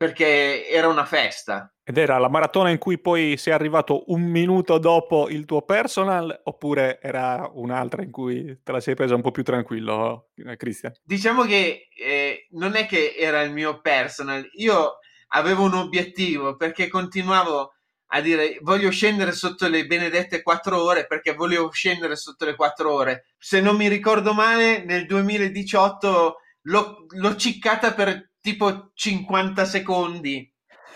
perché 0.00 0.66
era 0.66 0.88
una 0.88 1.04
festa. 1.04 1.70
Ed 1.84 1.98
era 1.98 2.16
la 2.16 2.30
maratona 2.30 2.70
in 2.70 2.78
cui 2.78 2.98
poi 2.98 3.36
sei 3.36 3.52
arrivato 3.52 4.04
un 4.06 4.22
minuto 4.22 4.78
dopo 4.78 5.28
il 5.28 5.44
tuo 5.44 5.60
personal 5.60 6.40
oppure 6.44 6.98
era 7.02 7.50
un'altra 7.52 8.02
in 8.02 8.10
cui 8.10 8.60
te 8.62 8.72
la 8.72 8.80
sei 8.80 8.94
presa 8.94 9.14
un 9.14 9.20
po' 9.20 9.30
più 9.30 9.42
tranquillo, 9.42 10.30
eh, 10.36 10.56
Cristian? 10.56 10.94
Diciamo 11.02 11.42
che 11.42 11.88
eh, 11.94 12.46
non 12.52 12.76
è 12.76 12.86
che 12.86 13.14
era 13.14 13.42
il 13.42 13.52
mio 13.52 13.82
personal, 13.82 14.48
io 14.54 15.00
avevo 15.32 15.64
un 15.64 15.74
obiettivo 15.74 16.56
perché 16.56 16.88
continuavo 16.88 17.74
a 18.12 18.20
dire 18.22 18.56
voglio 18.62 18.88
scendere 18.88 19.32
sotto 19.32 19.68
le 19.68 19.84
benedette 19.84 20.40
quattro 20.40 20.82
ore 20.82 21.06
perché 21.06 21.34
volevo 21.34 21.68
scendere 21.72 22.16
sotto 22.16 22.46
le 22.46 22.56
quattro 22.56 22.90
ore. 22.90 23.26
Se 23.36 23.60
non 23.60 23.76
mi 23.76 23.88
ricordo 23.88 24.32
male, 24.32 24.82
nel 24.82 25.04
2018 25.04 26.36
l'ho, 26.62 27.06
l'ho 27.06 27.36
ciccata 27.36 27.92
per 27.92 28.29
tipo 28.40 28.90
50 28.94 29.64
secondi. 29.64 30.52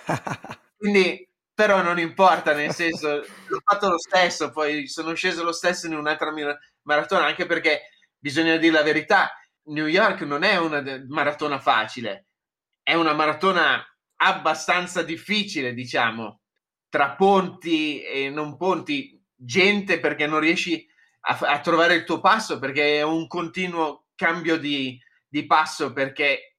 Quindi, 0.76 1.28
però 1.52 1.82
non 1.82 1.98
importa, 1.98 2.52
nel 2.52 2.72
senso, 2.72 3.24
l'ho 3.46 3.60
fatto 3.64 3.88
lo 3.88 3.98
stesso, 3.98 4.50
poi 4.50 4.86
sono 4.88 5.14
sceso 5.14 5.44
lo 5.44 5.52
stesso 5.52 5.86
in 5.86 5.94
un'altra 5.94 6.32
maratona, 6.82 7.26
anche 7.26 7.46
perché 7.46 7.90
bisogna 8.18 8.56
dire 8.56 8.72
la 8.72 8.82
verità, 8.82 9.30
New 9.66 9.86
York 9.86 10.22
non 10.22 10.42
è 10.42 10.56
una 10.56 10.82
maratona 11.08 11.58
facile, 11.58 12.26
è 12.82 12.94
una 12.94 13.14
maratona 13.14 13.82
abbastanza 14.16 15.02
difficile, 15.02 15.72
diciamo, 15.72 16.40
tra 16.88 17.14
ponti 17.14 18.02
e 18.02 18.30
non 18.30 18.56
ponti, 18.56 19.22
gente 19.34 20.00
perché 20.00 20.26
non 20.26 20.40
riesci 20.40 20.86
a, 21.20 21.38
a 21.40 21.60
trovare 21.60 21.94
il 21.94 22.04
tuo 22.04 22.20
passo, 22.20 22.58
perché 22.58 22.98
è 22.98 23.02
un 23.02 23.26
continuo 23.26 24.06
cambio 24.14 24.58
di, 24.58 24.98
di 25.26 25.46
passo, 25.46 25.92
perché 25.92 26.53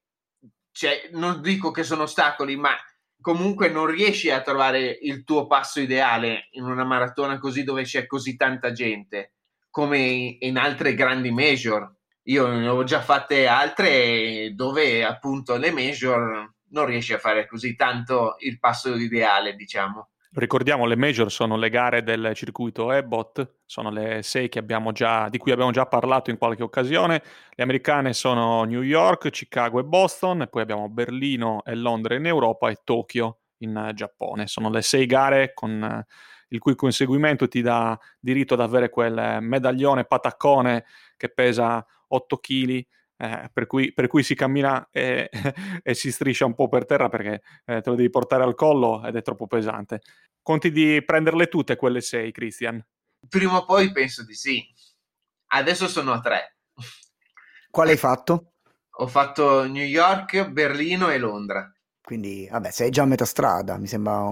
cioè, 0.76 1.08
non 1.12 1.40
dico 1.40 1.70
che 1.70 1.82
sono 1.82 2.02
ostacoli, 2.02 2.54
ma 2.54 2.76
comunque 3.22 3.70
non 3.70 3.86
riesci 3.86 4.30
a 4.30 4.42
trovare 4.42 4.98
il 5.00 5.24
tuo 5.24 5.46
passo 5.46 5.80
ideale 5.80 6.48
in 6.50 6.64
una 6.64 6.84
maratona 6.84 7.38
così 7.38 7.64
dove 7.64 7.84
c'è 7.84 8.06
così 8.06 8.36
tanta 8.36 8.72
gente 8.72 9.32
come 9.70 10.36
in 10.38 10.58
altre 10.58 10.94
grandi 10.94 11.30
major. 11.30 11.90
Io 12.24 12.46
ne 12.48 12.68
ho 12.68 12.84
già 12.84 13.00
fatte 13.00 13.46
altre 13.46 14.52
dove 14.54 15.02
appunto 15.02 15.56
le 15.56 15.70
major 15.70 16.52
non 16.68 16.84
riesci 16.84 17.14
a 17.14 17.18
fare 17.18 17.46
così 17.46 17.74
tanto 17.74 18.36
il 18.40 18.58
passo 18.58 18.94
ideale, 18.96 19.54
diciamo. 19.54 20.10
Ricordiamo, 20.32 20.86
le 20.86 20.96
major 20.96 21.30
sono 21.30 21.56
le 21.56 21.70
gare 21.70 22.02
del 22.02 22.32
circuito 22.34 22.92
Ebbot, 22.92 23.54
sono 23.64 23.90
le 23.90 24.22
sei 24.22 24.50
già, 24.92 25.28
di 25.28 25.38
cui 25.38 25.52
abbiamo 25.52 25.70
già 25.70 25.86
parlato 25.86 26.30
in 26.30 26.36
qualche 26.36 26.62
occasione. 26.62 27.22
Le 27.50 27.62
americane 27.62 28.12
sono 28.12 28.64
New 28.64 28.82
York, 28.82 29.30
Chicago 29.30 29.78
e 29.78 29.84
Boston, 29.84 30.42
e 30.42 30.48
poi 30.48 30.62
abbiamo 30.62 30.88
Berlino 30.88 31.62
e 31.64 31.74
Londra 31.74 32.16
in 32.16 32.26
Europa 32.26 32.68
e 32.68 32.80
Tokyo 32.84 33.38
in 33.58 33.92
Giappone. 33.94 34.46
Sono 34.46 34.68
le 34.68 34.82
sei 34.82 35.06
gare 35.06 35.54
con 35.54 36.04
il 36.48 36.58
cui 36.58 36.74
conseguimento 36.74 37.48
ti 37.48 37.62
dà 37.62 37.98
diritto 38.20 38.54
ad 38.54 38.60
avere 38.60 38.90
quel 38.90 39.38
medaglione 39.40 40.04
pataccone 40.04 40.84
che 41.16 41.28
pesa 41.30 41.84
8 42.08 42.36
kg 42.36 42.86
eh, 43.16 43.50
per, 43.52 43.66
cui, 43.66 43.92
per, 43.92 44.08
cui, 44.08 44.22
si 44.22 44.34
cammina 44.34 44.88
e, 44.90 45.30
e, 45.82 45.94
si 45.94 46.12
striscia 46.12 46.44
un 46.44 46.54
po' 46.54 46.68
per 46.68 46.84
terra 46.84 47.08
perché 47.08 47.42
eh, 47.64 47.80
te 47.80 47.90
lo 47.90 47.96
devi 47.96 48.10
portare 48.10 48.42
al 48.42 48.54
collo 48.54 49.04
ed 49.04 49.16
è 49.16 49.22
troppo 49.22 49.46
pesante. 49.46 50.00
Conti 50.42 50.70
di 50.70 51.02
prenderle 51.04 51.48
tutte 51.48 51.76
quelle 51.76 52.00
sei, 52.00 52.32
Christian? 52.32 52.84
Prima 53.28 53.56
o 53.56 53.64
poi 53.64 53.90
penso 53.90 54.24
di 54.24 54.34
sì. 54.34 54.64
Adesso 55.48 55.88
sono 55.88 56.12
a 56.12 56.20
tre. 56.20 56.58
Quale 57.70 57.90
hai 57.90 57.96
fatto? 57.96 58.52
Ho 58.98 59.06
fatto 59.06 59.66
New 59.66 59.84
York, 59.84 60.48
Berlino 60.48 61.10
e 61.10 61.18
Londra. 61.18 61.70
Quindi, 62.00 62.48
vabbè, 62.50 62.70
sei 62.70 62.90
già 62.90 63.02
a 63.02 63.06
metà 63.06 63.24
strada, 63.24 63.76
mi 63.76 63.86
sembra... 63.86 64.24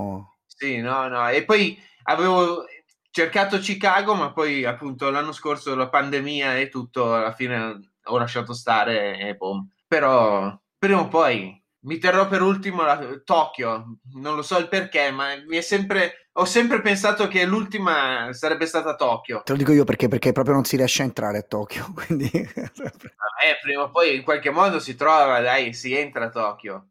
Sì, 0.46 0.78
no, 0.78 1.08
no. 1.08 1.28
E 1.28 1.44
poi 1.44 1.76
avevo 2.04 2.64
cercato 3.10 3.58
Chicago, 3.58 4.14
ma 4.14 4.32
poi 4.32 4.64
appunto 4.64 5.10
l'anno 5.10 5.32
scorso 5.32 5.74
la 5.74 5.88
pandemia 5.88 6.56
e 6.56 6.68
tutto, 6.68 7.14
alla 7.14 7.32
fine 7.32 7.93
ho 8.04 8.18
lasciato 8.18 8.52
stare 8.52 9.18
e 9.18 9.34
boom. 9.34 9.68
Però 9.86 10.58
prima 10.78 11.00
o 11.00 11.08
poi 11.08 11.62
mi 11.84 11.98
terrò 11.98 12.28
per 12.28 12.42
ultimo 12.42 12.82
la, 12.82 12.98
Tokyo, 13.24 13.98
non 14.14 14.34
lo 14.34 14.42
so 14.42 14.58
il 14.58 14.68
perché, 14.68 15.10
ma 15.10 15.36
mi 15.46 15.56
è 15.56 15.60
sempre, 15.60 16.28
ho 16.32 16.44
sempre 16.44 16.80
pensato 16.80 17.28
che 17.28 17.44
l'ultima 17.44 18.32
sarebbe 18.32 18.66
stata 18.66 18.94
Tokyo. 18.94 19.42
Te 19.44 19.52
lo 19.52 19.58
dico 19.58 19.72
io 19.72 19.84
perché, 19.84 20.08
perché 20.08 20.32
proprio 20.32 20.54
non 20.54 20.64
si 20.64 20.76
riesce 20.76 21.02
a 21.02 21.06
entrare 21.06 21.38
a 21.38 21.42
Tokyo, 21.42 21.92
quindi... 21.94 22.30
eh, 22.32 23.58
prima 23.62 23.82
o 23.82 23.90
poi 23.90 24.16
in 24.16 24.22
qualche 24.22 24.50
modo 24.50 24.78
si 24.78 24.94
trova, 24.94 25.40
dai, 25.40 25.74
si 25.74 25.94
entra 25.94 26.26
a 26.26 26.30
Tokyo. 26.30 26.88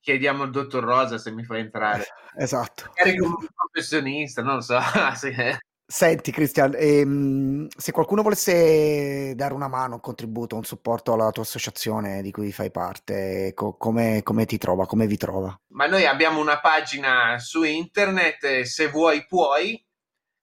Chiediamo 0.00 0.44
al 0.44 0.50
dottor 0.50 0.84
Rosa 0.84 1.18
se 1.18 1.30
mi 1.30 1.44
fa 1.44 1.58
entrare. 1.58 2.06
Esatto. 2.40 2.92
Magari 2.96 3.18
come 3.18 3.34
un 3.36 3.46
professionista, 3.52 4.42
non 4.42 4.56
lo 4.56 4.60
so. 4.60 4.78
Senti 5.90 6.30
Cristian, 6.30 6.74
ehm, 6.76 7.66
se 7.74 7.92
qualcuno 7.92 8.20
volesse 8.20 9.32
dare 9.34 9.54
una 9.54 9.68
mano, 9.68 9.94
un 9.94 10.00
contributo, 10.02 10.54
un 10.54 10.64
supporto 10.64 11.14
alla 11.14 11.30
tua 11.30 11.44
associazione 11.44 12.20
di 12.20 12.30
cui 12.30 12.52
fai 12.52 12.70
parte, 12.70 13.52
co- 13.54 13.74
come, 13.78 14.22
come 14.22 14.44
ti 14.44 14.58
trova, 14.58 14.84
come 14.84 15.06
vi 15.06 15.16
trova? 15.16 15.58
Ma 15.68 15.86
noi 15.86 16.04
abbiamo 16.04 16.40
una 16.40 16.60
pagina 16.60 17.38
su 17.38 17.62
internet, 17.62 18.44
eh, 18.44 18.64
se 18.66 18.88
vuoi 18.88 19.24
puoi, 19.24 19.82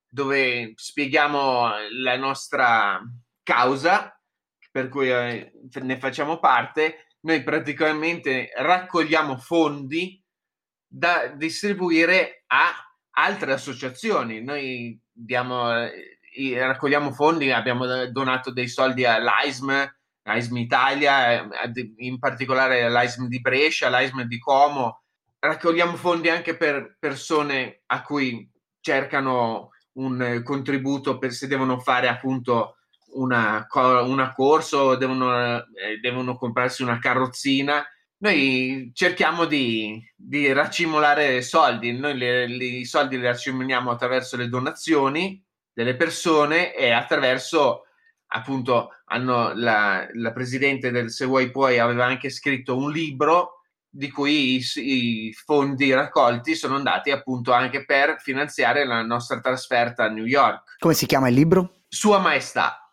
dove 0.08 0.72
spieghiamo 0.74 1.68
la 2.02 2.16
nostra 2.16 3.00
causa, 3.44 4.20
per 4.72 4.88
cui 4.88 5.12
eh, 5.12 5.52
ne 5.80 5.98
facciamo 6.00 6.40
parte. 6.40 7.06
Noi 7.20 7.44
praticamente 7.44 8.50
raccogliamo 8.52 9.36
fondi 9.38 10.20
da 10.84 11.28
distribuire 11.28 12.42
a 12.48 12.72
altre 13.10 13.52
associazioni. 13.52 14.42
Noi 14.42 15.00
diamo, 15.16 15.70
raccogliamo 15.70 17.12
fondi, 17.12 17.50
abbiamo 17.50 18.06
donato 18.06 18.52
dei 18.52 18.68
soldi 18.68 19.04
all'AISM, 19.04 19.94
l'AISM 20.22 20.56
Italia, 20.56 21.48
in 21.96 22.18
particolare 22.18 22.88
l'AISM 22.88 23.26
di 23.26 23.40
Brescia, 23.40 23.88
l'AISM 23.88 24.22
di 24.22 24.38
Como. 24.38 25.02
Raccogliamo 25.38 25.96
fondi 25.96 26.28
anche 26.28 26.56
per 26.56 26.96
persone 26.98 27.82
a 27.86 28.02
cui 28.02 28.48
cercano 28.80 29.70
un 29.92 30.42
contributo 30.44 31.18
per 31.18 31.32
se 31.32 31.46
devono 31.46 31.78
fare 31.78 32.08
appunto 32.08 32.76
una, 33.14 33.66
una 33.72 34.32
corso, 34.32 34.96
devono, 34.96 35.56
eh, 35.58 35.98
devono 36.00 36.36
comprarsi 36.36 36.82
una 36.82 36.98
carrozzina 36.98 37.84
noi 38.26 38.90
cerchiamo 38.92 39.44
di, 39.44 40.02
di 40.16 40.52
raccimolare 40.52 41.42
soldi, 41.42 41.92
noi 41.92 42.16
le, 42.16 42.48
le, 42.48 42.64
i 42.64 42.84
soldi 42.84 43.16
li 43.16 43.24
raccimoliamo 43.24 43.90
attraverso 43.90 44.36
le 44.36 44.48
donazioni 44.48 45.40
delle 45.72 45.94
persone 45.94 46.74
e 46.74 46.90
attraverso 46.90 47.82
appunto 48.28 48.90
hanno 49.06 49.52
la, 49.54 50.06
la 50.14 50.32
presidente 50.32 50.90
del 50.90 51.10
Se 51.10 51.24
vuoi 51.24 51.50
puoi 51.50 51.78
aveva 51.78 52.06
anche 52.06 52.28
scritto 52.30 52.76
un 52.76 52.90
libro 52.90 53.62
di 53.88 54.10
cui 54.10 54.56
i, 54.56 54.64
i, 54.74 55.32
fondi 55.32 55.92
raccolti 55.94 56.54
sono 56.54 56.74
andati 56.74 57.10
appunto 57.10 57.52
anche 57.52 57.84
per 57.84 58.16
finanziare 58.18 58.84
la 58.84 59.02
nostra 59.02 59.40
trasferta 59.40 60.04
a 60.04 60.08
New 60.08 60.24
York. 60.24 60.76
Come 60.78 60.94
si 60.94 61.06
chiama 61.06 61.28
il 61.28 61.34
libro? 61.34 61.82
Sua 61.88 62.18
Maestà. 62.18 62.90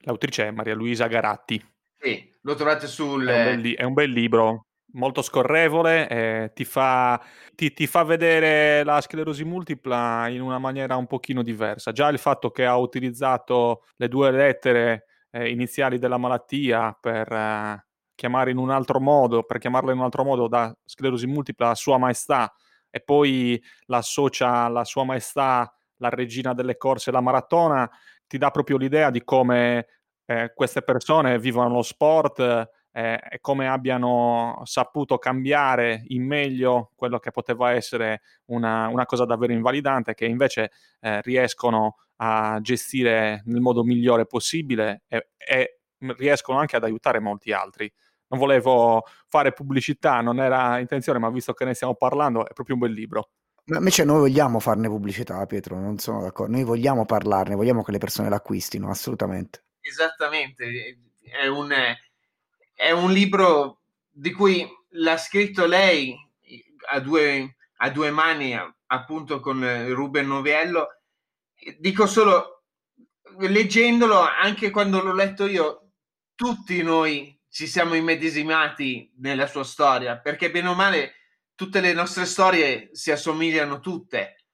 L'autrice 0.00 0.46
è 0.46 0.50
Maria 0.52 0.74
Luisa 0.74 1.08
Garatti. 1.08 1.62
Sì, 1.98 2.32
lo 2.42 2.54
trovate 2.54 2.86
sul... 2.86 3.26
È 3.26 3.50
un 3.50 3.60
bel, 3.60 3.74
è 3.74 3.82
un 3.82 3.92
bel 3.92 4.10
libro, 4.10 4.65
molto 4.96 5.22
scorrevole, 5.22 6.08
eh, 6.08 6.52
ti, 6.54 6.64
fa, 6.64 7.22
ti, 7.54 7.72
ti, 7.72 7.86
fa, 7.86 8.02
vedere 8.02 8.82
la 8.82 9.00
sclerosi 9.00 9.44
multipla 9.44 10.28
in 10.28 10.40
una 10.40 10.58
maniera 10.58 10.96
un 10.96 11.06
pochino 11.06 11.42
diversa. 11.42 11.92
Già 11.92 12.08
il 12.08 12.18
fatto 12.18 12.50
che 12.50 12.64
ha 12.66 12.76
utilizzato 12.76 13.84
le 13.96 14.08
due 14.08 14.30
lettere 14.30 15.04
eh, 15.30 15.50
iniziali 15.50 15.98
della 15.98 16.18
malattia 16.18 16.96
per 16.98 17.30
eh, 17.30 17.86
chiamare 18.14 18.50
in 18.50 18.56
un 18.56 18.70
altro 18.70 18.98
modo, 19.00 19.44
per 19.44 19.58
chiamarla 19.58 19.92
in 19.92 19.98
un 19.98 20.04
altro 20.04 20.24
modo 20.24 20.48
da 20.48 20.74
sclerosi 20.84 21.26
multipla 21.26 21.70
a 21.70 21.74
Sua 21.74 21.98
Maestà 21.98 22.52
e 22.90 23.00
poi 23.00 23.62
l'associa 23.86 24.64
alla 24.64 24.84
Sua 24.84 25.04
Maestà, 25.04 25.70
la 25.98 26.08
regina 26.08 26.54
delle 26.54 26.76
corse, 26.76 27.10
la 27.10 27.20
maratona, 27.20 27.88
ti 28.26 28.38
dà 28.38 28.50
proprio 28.50 28.78
l'idea 28.78 29.10
di 29.10 29.22
come 29.22 29.86
eh, 30.24 30.52
queste 30.54 30.82
persone 30.82 31.38
vivono 31.38 31.68
lo 31.68 31.82
sport 31.82 32.68
eh, 32.96 33.20
e 33.30 33.40
come 33.42 33.68
abbiano 33.68 34.62
saputo 34.64 35.18
cambiare 35.18 36.04
in 36.06 36.24
meglio 36.24 36.92
quello 36.96 37.18
che 37.18 37.30
poteva 37.30 37.72
essere 37.72 38.22
una, 38.46 38.88
una 38.88 39.04
cosa 39.04 39.26
davvero 39.26 39.52
invalidante, 39.52 40.14
che 40.14 40.24
invece 40.24 40.70
eh, 41.00 41.20
riescono 41.20 41.96
a 42.16 42.58
gestire 42.62 43.42
nel 43.44 43.60
modo 43.60 43.84
migliore 43.84 44.24
possibile 44.24 45.02
e, 45.08 45.28
e 45.36 45.80
riescono 46.16 46.58
anche 46.58 46.76
ad 46.76 46.84
aiutare 46.84 47.20
molti 47.20 47.52
altri 47.52 47.92
non 48.28 48.40
volevo 48.40 49.04
fare 49.28 49.52
pubblicità, 49.52 50.20
non 50.20 50.40
era 50.40 50.80
intenzione, 50.80 51.20
ma 51.20 51.30
visto 51.30 51.52
che 51.52 51.64
ne 51.64 51.74
stiamo 51.74 51.94
parlando, 51.94 52.44
è 52.44 52.52
proprio 52.54 52.74
un 52.74 52.80
bel 52.80 52.92
libro. 52.92 53.30
Ma 53.66 53.78
invece 53.78 54.02
noi 54.02 54.18
vogliamo 54.18 54.58
farne 54.58 54.88
pubblicità, 54.88 55.46
Pietro, 55.46 55.78
non 55.78 55.98
sono 55.98 56.22
d'accordo. 56.22 56.52
Noi 56.52 56.64
vogliamo 56.64 57.04
parlarne, 57.04 57.54
vogliamo 57.54 57.84
che 57.84 57.92
le 57.92 57.98
persone 57.98 58.28
l'acquistino, 58.28 58.90
assolutamente. 58.90 59.66
Esattamente, 59.80 60.98
è 61.20 61.46
un, 61.46 61.72
è 62.76 62.90
un 62.90 63.10
libro 63.10 63.80
di 64.10 64.32
cui 64.32 64.68
l'ha 64.90 65.16
scritto 65.16 65.64
lei 65.64 66.14
a 66.90 67.00
due, 67.00 67.56
a 67.78 67.90
due 67.90 68.10
mani, 68.10 68.54
appunto 68.88 69.40
con 69.40 69.94
Ruben 69.94 70.26
Noviello. 70.26 70.88
Dico 71.78 72.06
solo, 72.06 72.64
leggendolo, 73.38 74.20
anche 74.20 74.70
quando 74.70 75.02
l'ho 75.02 75.14
letto 75.14 75.46
io, 75.46 75.92
tutti 76.34 76.82
noi 76.82 77.40
ci 77.48 77.66
siamo 77.66 77.94
immedesimati 77.94 79.14
nella 79.16 79.46
sua 79.46 79.64
storia, 79.64 80.18
perché 80.18 80.50
bene 80.50 80.68
o 80.68 80.74
male 80.74 81.14
tutte 81.54 81.80
le 81.80 81.94
nostre 81.94 82.26
storie 82.26 82.90
si 82.92 83.10
assomigliano 83.10 83.80
tutte. 83.80 84.44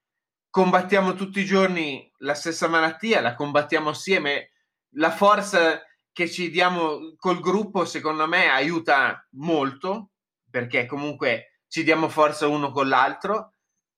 Combattiamo 0.48 1.14
tutti 1.14 1.40
i 1.40 1.44
giorni 1.44 2.08
la 2.18 2.34
stessa 2.34 2.68
malattia, 2.68 3.20
la 3.20 3.34
combattiamo 3.34 3.90
assieme. 3.90 4.52
La 4.96 5.10
forza 5.10 5.82
che 6.12 6.30
ci 6.30 6.50
diamo 6.50 7.14
col 7.16 7.40
gruppo, 7.40 7.84
secondo 7.84 8.26
me, 8.28 8.48
aiuta 8.48 9.26
molto, 9.32 10.10
perché 10.50 10.86
comunque 10.86 11.62
ci 11.68 11.82
diamo 11.82 12.08
forza 12.08 12.46
uno 12.46 12.70
con 12.70 12.88
l'altro. 12.88 13.54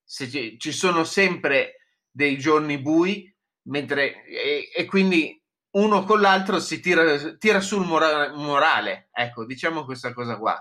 Ci, 0.07 0.59
ci, 0.59 0.73
sono 0.73 1.03
sempre 1.05 1.79
dei 2.09 2.39
giorni 2.39 2.79
bui, 2.79 3.35
mentre, 3.69 4.25
e, 4.27 4.71
e 4.75 4.85
quindi 4.85 5.41
uno 5.73 6.05
con 6.05 6.21
l'altro 6.21 6.61
si 6.61 6.81
tira, 6.81 7.37
tira 7.37 7.61
sul 7.61 7.85
mora- 7.85 8.33
morale. 8.33 9.09
Ecco, 9.13 9.45
diciamo 9.45 9.85
questa 9.85 10.13
cosa 10.13 10.39
qua. 10.39 10.57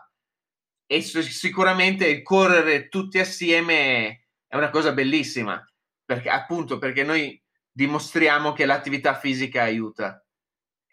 E 0.85 1.01
sicuramente 1.01 2.07
il 2.07 2.23
correre 2.23 2.87
tutti 2.87 3.19
assieme 3.19 4.25
è 4.47 4.55
una 4.55 4.69
cosa 4.69 4.91
bellissima, 4.91 5.63
perché 6.03 6.29
appunto 6.29 6.77
perché 6.77 7.03
noi 7.03 7.41
dimostriamo 7.71 8.53
che 8.53 8.65
l'attività 8.65 9.15
fisica 9.15 9.63
aiuta 9.63 10.22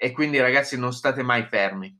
e 0.02 0.12
quindi 0.12 0.40
ragazzi 0.40 0.78
non 0.78 0.94
state 0.94 1.22
mai 1.22 1.44
fermi, 1.44 1.94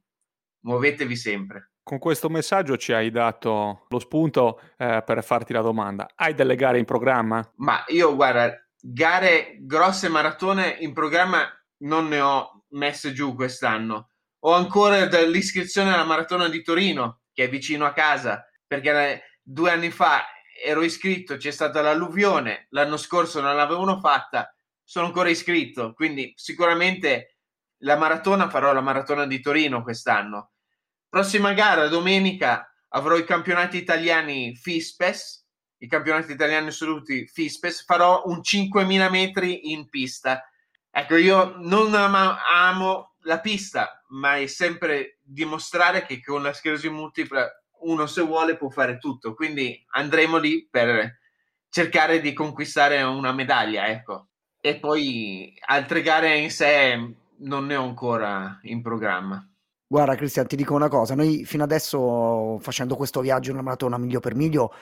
muovetevi 0.61 1.15
sempre. 1.15 1.73
Con 1.83 1.99
questo 1.99 2.31
messaggio 2.31 2.79
ci 2.79 2.95
hai 2.95 3.11
dato 3.11 3.85
lo 3.89 3.99
spunto 3.99 4.59
eh, 4.79 5.03
per 5.05 5.23
farti 5.23 5.53
la 5.53 5.61
domanda. 5.61 6.09
Hai 6.15 6.33
delle 6.33 6.57
gare 6.57 6.79
in 6.79 6.87
programma? 6.87 7.47
Ma 7.57 7.85
io 7.89 8.17
guarda, 8.17 8.59
gare 8.81 9.59
grosse 9.61 10.09
maratone 10.09 10.79
in 10.81 10.95
programma 10.95 11.47
non 11.83 12.09
ne 12.09 12.21
ho 12.21 12.65
messe 12.69 13.13
giù 13.13 13.35
quest'anno. 13.35 14.13
Ho 14.45 14.53
ancora 14.55 15.05
l'iscrizione 15.27 15.93
alla 15.93 16.05
maratona 16.05 16.49
di 16.49 16.63
Torino, 16.63 17.21
che 17.35 17.45
è 17.45 17.49
vicino 17.51 17.85
a 17.85 17.93
casa, 17.93 18.47
perché 18.67 19.23
due 19.43 19.71
anni 19.71 19.91
fa 19.91 20.25
ero 20.65 20.83
iscritto, 20.83 21.37
c'è 21.37 21.51
stata 21.51 21.83
l'alluvione, 21.83 22.67
l'anno 22.71 22.97
scorso 22.97 23.43
non 23.43 23.57
l'avevano 23.57 23.99
fatta, 23.99 24.55
sono 24.83 25.05
ancora 25.07 25.29
iscritto, 25.29 25.93
quindi 25.93 26.33
sicuramente 26.37 27.40
la 27.81 27.97
maratona, 27.97 28.49
farò 28.49 28.73
la 28.73 28.81
maratona 28.81 29.27
di 29.27 29.41
Torino 29.41 29.83
quest'anno. 29.83 30.53
Prossima 31.09 31.53
gara, 31.53 31.89
domenica, 31.89 32.73
avrò 32.89 33.17
i 33.17 33.25
campionati 33.25 33.77
italiani 33.77 34.55
FISPES, 34.55 35.47
i 35.79 35.89
campionati 35.89 36.33
italiani 36.33 36.69
assoluti 36.69 37.27
FISPES, 37.27 37.85
farò 37.85 38.23
un 38.27 38.41
5.000 38.43 39.11
metri 39.11 39.73
in 39.73 39.89
pista. 39.89 40.45
Ecco, 40.91 41.17
io 41.17 41.55
non 41.59 41.95
amo, 41.95 42.37
amo 42.51 43.15
la 43.23 43.41
pista, 43.41 44.05
ma 44.09 44.37
è 44.37 44.47
sempre 44.47 45.19
dimostrare 45.23 46.05
che 46.05 46.23
con 46.23 46.43
la 46.43 46.53
sclerosi 46.53 46.89
multipla 46.89 47.49
uno 47.81 48.07
se 48.07 48.23
vuole 48.23 48.57
può 48.57 48.69
fare 48.69 48.99
tutto, 48.99 49.35
quindi 49.35 49.83
andremo 49.93 50.37
lì 50.37 50.67
per 50.71 51.19
cercare 51.71 52.21
di 52.21 52.33
conquistare 52.33 53.01
una 53.03 53.33
medaglia, 53.33 53.87
ecco. 53.87 54.29
E 54.61 54.77
poi 54.77 55.59
altre 55.67 56.03
gare 56.03 56.37
in 56.37 56.51
sé 56.51 57.15
non 57.41 57.67
ne 57.67 57.77
ho 57.77 57.85
ancora 57.85 58.59
in 58.63 58.83
programma. 58.83 59.45
Guarda 59.87 60.15
Cristian, 60.15 60.47
ti 60.47 60.57
dico 60.57 60.75
una 60.75 60.89
cosa, 60.89 61.15
noi 61.15 61.45
fino 61.45 61.65
adesso 61.65 62.59
facendo 62.61 62.95
questo 62.97 63.21
viaggio 63.21 63.51
nella 63.51 63.63
maratona 63.63 63.99
miglio 63.99 64.21
per 64.21 64.35
miglio 64.35 64.73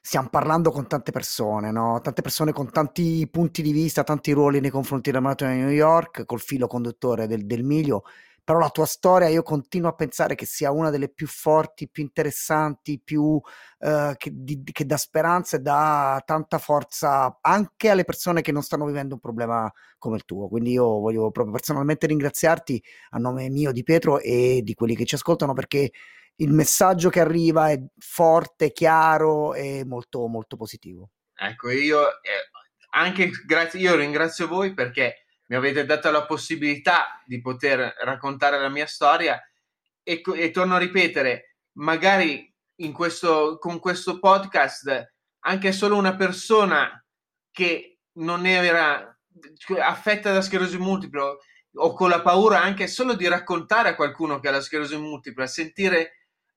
stiamo 0.00 0.28
parlando 0.28 0.70
con 0.70 0.86
tante 0.86 1.12
persone, 1.12 1.70
no? 1.70 2.00
tante 2.00 2.22
persone 2.22 2.52
con 2.52 2.70
tanti 2.70 3.28
punti 3.30 3.62
di 3.62 3.72
vista, 3.72 4.04
tanti 4.04 4.32
ruoli 4.32 4.60
nei 4.60 4.70
confronti 4.70 5.10
della 5.10 5.22
maratona 5.22 5.52
di 5.52 5.60
New 5.60 5.70
York, 5.70 6.24
col 6.24 6.40
filo 6.40 6.66
conduttore 6.66 7.26
del, 7.26 7.46
del 7.46 7.62
miglio, 7.64 8.04
però 8.48 8.60
la 8.60 8.70
tua 8.70 8.86
storia 8.86 9.28
io 9.28 9.42
continuo 9.42 9.90
a 9.90 9.94
pensare 9.94 10.34
che 10.34 10.46
sia 10.46 10.70
una 10.70 10.88
delle 10.88 11.10
più 11.10 11.26
forti, 11.26 11.86
più 11.86 12.02
interessanti, 12.02 12.98
più 12.98 13.38
eh, 13.78 14.14
che, 14.16 14.30
di, 14.32 14.62
che 14.72 14.86
dà 14.86 14.96
speranza 14.96 15.58
e 15.58 15.60
dà 15.60 16.22
tanta 16.24 16.56
forza 16.56 17.40
anche 17.42 17.90
alle 17.90 18.04
persone 18.04 18.40
che 18.40 18.50
non 18.50 18.62
stanno 18.62 18.86
vivendo 18.86 19.12
un 19.12 19.20
problema 19.20 19.70
come 19.98 20.16
il 20.16 20.24
tuo. 20.24 20.48
Quindi 20.48 20.70
io 20.70 20.98
voglio 20.98 21.30
proprio 21.30 21.52
personalmente 21.52 22.06
ringraziarti 22.06 22.82
a 23.10 23.18
nome 23.18 23.50
mio 23.50 23.70
di 23.70 23.82
Pietro 23.82 24.18
e 24.18 24.62
di 24.62 24.72
quelli 24.72 24.96
che 24.96 25.04
ci 25.04 25.16
ascoltano 25.16 25.52
perché 25.52 25.90
il 26.36 26.50
messaggio 26.50 27.10
che 27.10 27.20
arriva 27.20 27.68
è 27.68 27.78
forte, 27.98 28.72
chiaro 28.72 29.52
e 29.52 29.84
molto, 29.84 30.26
molto 30.26 30.56
positivo. 30.56 31.10
Ecco, 31.34 31.68
io 31.68 32.00
eh, 32.22 32.48
anche 32.92 33.28
grazie, 33.44 33.78
io 33.78 33.94
ringrazio 33.94 34.48
voi 34.48 34.72
perché 34.72 35.26
mi 35.48 35.56
avete 35.56 35.84
dato 35.84 36.10
la 36.10 36.26
possibilità 36.26 37.22
di 37.26 37.40
poter 37.40 37.94
raccontare 38.02 38.58
la 38.58 38.68
mia 38.68 38.86
storia 38.86 39.40
e, 40.02 40.22
e 40.34 40.50
torno 40.50 40.74
a 40.74 40.78
ripetere, 40.78 41.56
magari 41.72 42.52
questo, 42.92 43.58
con 43.58 43.78
questo 43.78 44.18
podcast 44.18 45.14
anche 45.40 45.72
solo 45.72 45.96
una 45.96 46.14
persona 46.14 47.02
che 47.50 47.98
non 48.14 48.46
era 48.46 49.16
affetta 49.80 50.32
da 50.32 50.42
sclerosi 50.42 50.78
multipla 50.78 51.36
o 51.74 51.92
con 51.94 52.08
la 52.08 52.20
paura 52.20 52.60
anche 52.60 52.86
solo 52.86 53.14
di 53.14 53.26
raccontare 53.28 53.90
a 53.90 53.94
qualcuno 53.94 54.40
che 54.40 54.48
ha 54.48 54.52
la 54.52 54.60
sclerosi 54.60 54.96
multipla, 54.96 55.46
sentire 55.46 56.12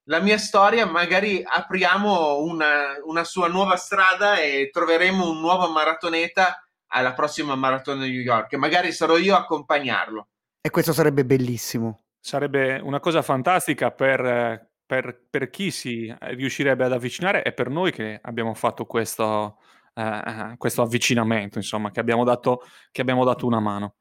la 0.05 0.19
mia 0.19 0.37
storia, 0.37 0.85
magari 0.85 1.43
apriamo 1.45 2.39
una, 2.39 2.95
una 3.03 3.23
sua 3.23 3.47
nuova 3.47 3.75
strada 3.75 4.39
e 4.39 4.69
troveremo 4.71 5.29
un 5.29 5.39
nuovo 5.39 5.69
maratoneta 5.69 6.67
alla 6.93 7.13
prossima 7.13 7.55
maratona 7.55 8.03
di 8.03 8.11
New 8.11 8.21
York 8.21 8.53
e 8.53 8.57
magari 8.57 8.91
sarò 8.91 9.17
io 9.17 9.35
a 9.35 9.39
accompagnarlo. 9.39 10.27
E 10.61 10.69
questo 10.69 10.93
sarebbe 10.93 11.25
bellissimo. 11.25 12.03
Sarebbe 12.19 12.79
una 12.83 12.99
cosa 12.99 13.21
fantastica 13.21 13.91
per, 13.91 14.69
per, 14.85 15.25
per 15.29 15.49
chi 15.49 15.71
si 15.71 16.13
riuscirebbe 16.19 16.83
ad 16.85 16.93
avvicinare 16.93 17.43
e 17.43 17.53
per 17.53 17.69
noi 17.69 17.91
che 17.91 18.19
abbiamo 18.21 18.53
fatto 18.53 18.85
questo, 18.85 19.57
eh, 19.95 20.53
questo 20.57 20.81
avvicinamento, 20.83 21.57
insomma, 21.57 21.89
che 21.91 21.99
abbiamo 21.99 22.23
dato, 22.23 22.61
che 22.91 23.01
abbiamo 23.01 23.25
dato 23.25 23.47
una 23.47 23.59
mano. 23.59 23.95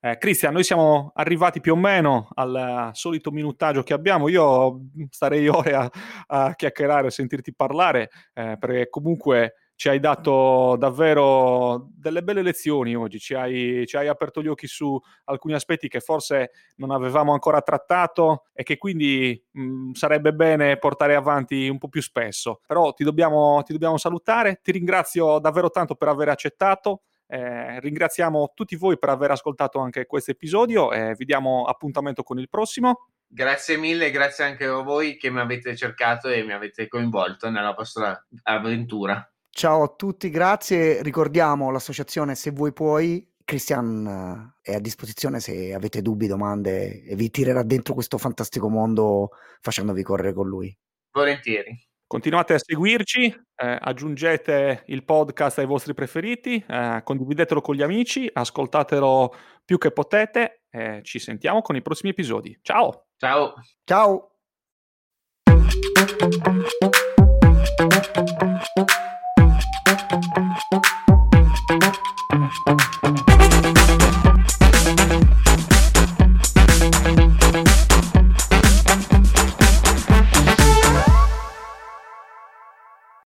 Eh, 0.00 0.18
Cristian, 0.18 0.52
noi 0.52 0.62
siamo 0.62 1.10
arrivati 1.14 1.60
più 1.60 1.72
o 1.72 1.76
meno 1.76 2.28
al 2.34 2.90
solito 2.92 3.30
minutaggio 3.30 3.82
che 3.82 3.92
abbiamo. 3.92 4.28
Io 4.28 4.82
starei 5.10 5.48
ore 5.48 5.74
a, 5.74 5.90
a 6.28 6.54
chiacchierare, 6.54 7.08
a 7.08 7.10
sentirti 7.10 7.52
parlare, 7.54 8.10
eh, 8.32 8.56
perché 8.58 8.88
comunque 8.88 9.54
ci 9.76 9.90
hai 9.90 10.00
dato 10.00 10.74
davvero 10.78 11.90
delle 11.94 12.22
belle 12.22 12.40
lezioni 12.40 12.96
oggi, 12.96 13.18
ci 13.18 13.34
hai, 13.34 13.84
ci 13.86 13.98
hai, 13.98 14.08
aperto 14.08 14.42
gli 14.42 14.48
occhi 14.48 14.66
su 14.66 14.98
alcuni 15.24 15.52
aspetti 15.52 15.86
che 15.86 16.00
forse 16.00 16.50
non 16.76 16.90
avevamo 16.90 17.34
ancora 17.34 17.60
trattato 17.60 18.46
e 18.54 18.62
che 18.62 18.78
quindi 18.78 19.40
mh, 19.50 19.92
sarebbe 19.92 20.32
bene 20.32 20.78
portare 20.78 21.14
avanti 21.14 21.68
un 21.68 21.76
po' 21.76 21.88
più 21.88 22.00
spesso. 22.00 22.62
Però 22.66 22.94
ti 22.94 23.04
dobbiamo, 23.04 23.62
ti 23.64 23.72
dobbiamo 23.72 23.98
salutare, 23.98 24.60
ti 24.62 24.72
ringrazio 24.72 25.38
davvero 25.38 25.68
tanto 25.68 25.94
per 25.94 26.08
aver 26.08 26.30
accettato. 26.30 27.02
Eh, 27.28 27.78
ringraziamo 27.80 28.52
tutti 28.54 28.76
voi 28.76 28.98
per 28.98 29.10
aver 29.10 29.32
ascoltato 29.32 29.78
anche 29.78 30.06
questo 30.06 30.30
episodio 30.30 30.90
e 30.90 31.14
vi 31.18 31.26
diamo 31.26 31.64
appuntamento 31.64 32.22
con 32.22 32.38
il 32.38 32.48
prossimo. 32.48 33.10
Grazie 33.28 33.76
mille, 33.76 34.10
grazie 34.10 34.44
anche 34.44 34.64
a 34.64 34.80
voi 34.80 35.18
che 35.18 35.28
mi 35.30 35.40
avete 35.40 35.76
cercato 35.76 36.28
e 36.28 36.44
mi 36.44 36.52
avete 36.52 36.88
coinvolto 36.88 37.50
nella 37.50 37.74
vostra 37.74 38.26
avventura. 38.44 39.28
Ciao 39.56 39.84
a 39.84 39.88
tutti, 39.88 40.28
grazie. 40.28 41.02
Ricordiamo 41.02 41.70
l'associazione 41.70 42.34
Se 42.34 42.50
vuoi 42.50 42.74
puoi. 42.74 43.26
Christian 43.42 44.52
eh, 44.62 44.70
è 44.70 44.74
a 44.74 44.80
disposizione 44.80 45.40
se 45.40 45.72
avete 45.72 46.02
dubbi, 46.02 46.26
domande 46.26 47.02
e 47.02 47.16
vi 47.16 47.30
tirerà 47.30 47.62
dentro 47.62 47.94
questo 47.94 48.18
fantastico 48.18 48.68
mondo 48.68 49.30
facendovi 49.62 50.02
correre 50.02 50.34
con 50.34 50.46
lui. 50.46 50.76
Volentieri. 51.10 51.74
Continuate 52.06 52.52
a 52.52 52.58
seguirci, 52.58 53.24
eh, 53.28 53.78
aggiungete 53.80 54.82
il 54.88 55.06
podcast 55.06 55.60
ai 55.60 55.66
vostri 55.66 55.94
preferiti, 55.94 56.62
eh, 56.68 57.00
condividetelo 57.02 57.62
con 57.62 57.76
gli 57.76 57.82
amici, 57.82 58.28
ascoltatelo 58.30 59.34
più 59.64 59.78
che 59.78 59.90
potete 59.90 60.64
e 60.68 61.00
ci 61.02 61.18
sentiamo 61.18 61.62
con 61.62 61.76
i 61.76 61.80
prossimi 61.80 62.10
episodi. 62.10 62.58
Ciao! 62.60 63.06
Ciao! 63.16 63.54
Ciao! 63.84 64.32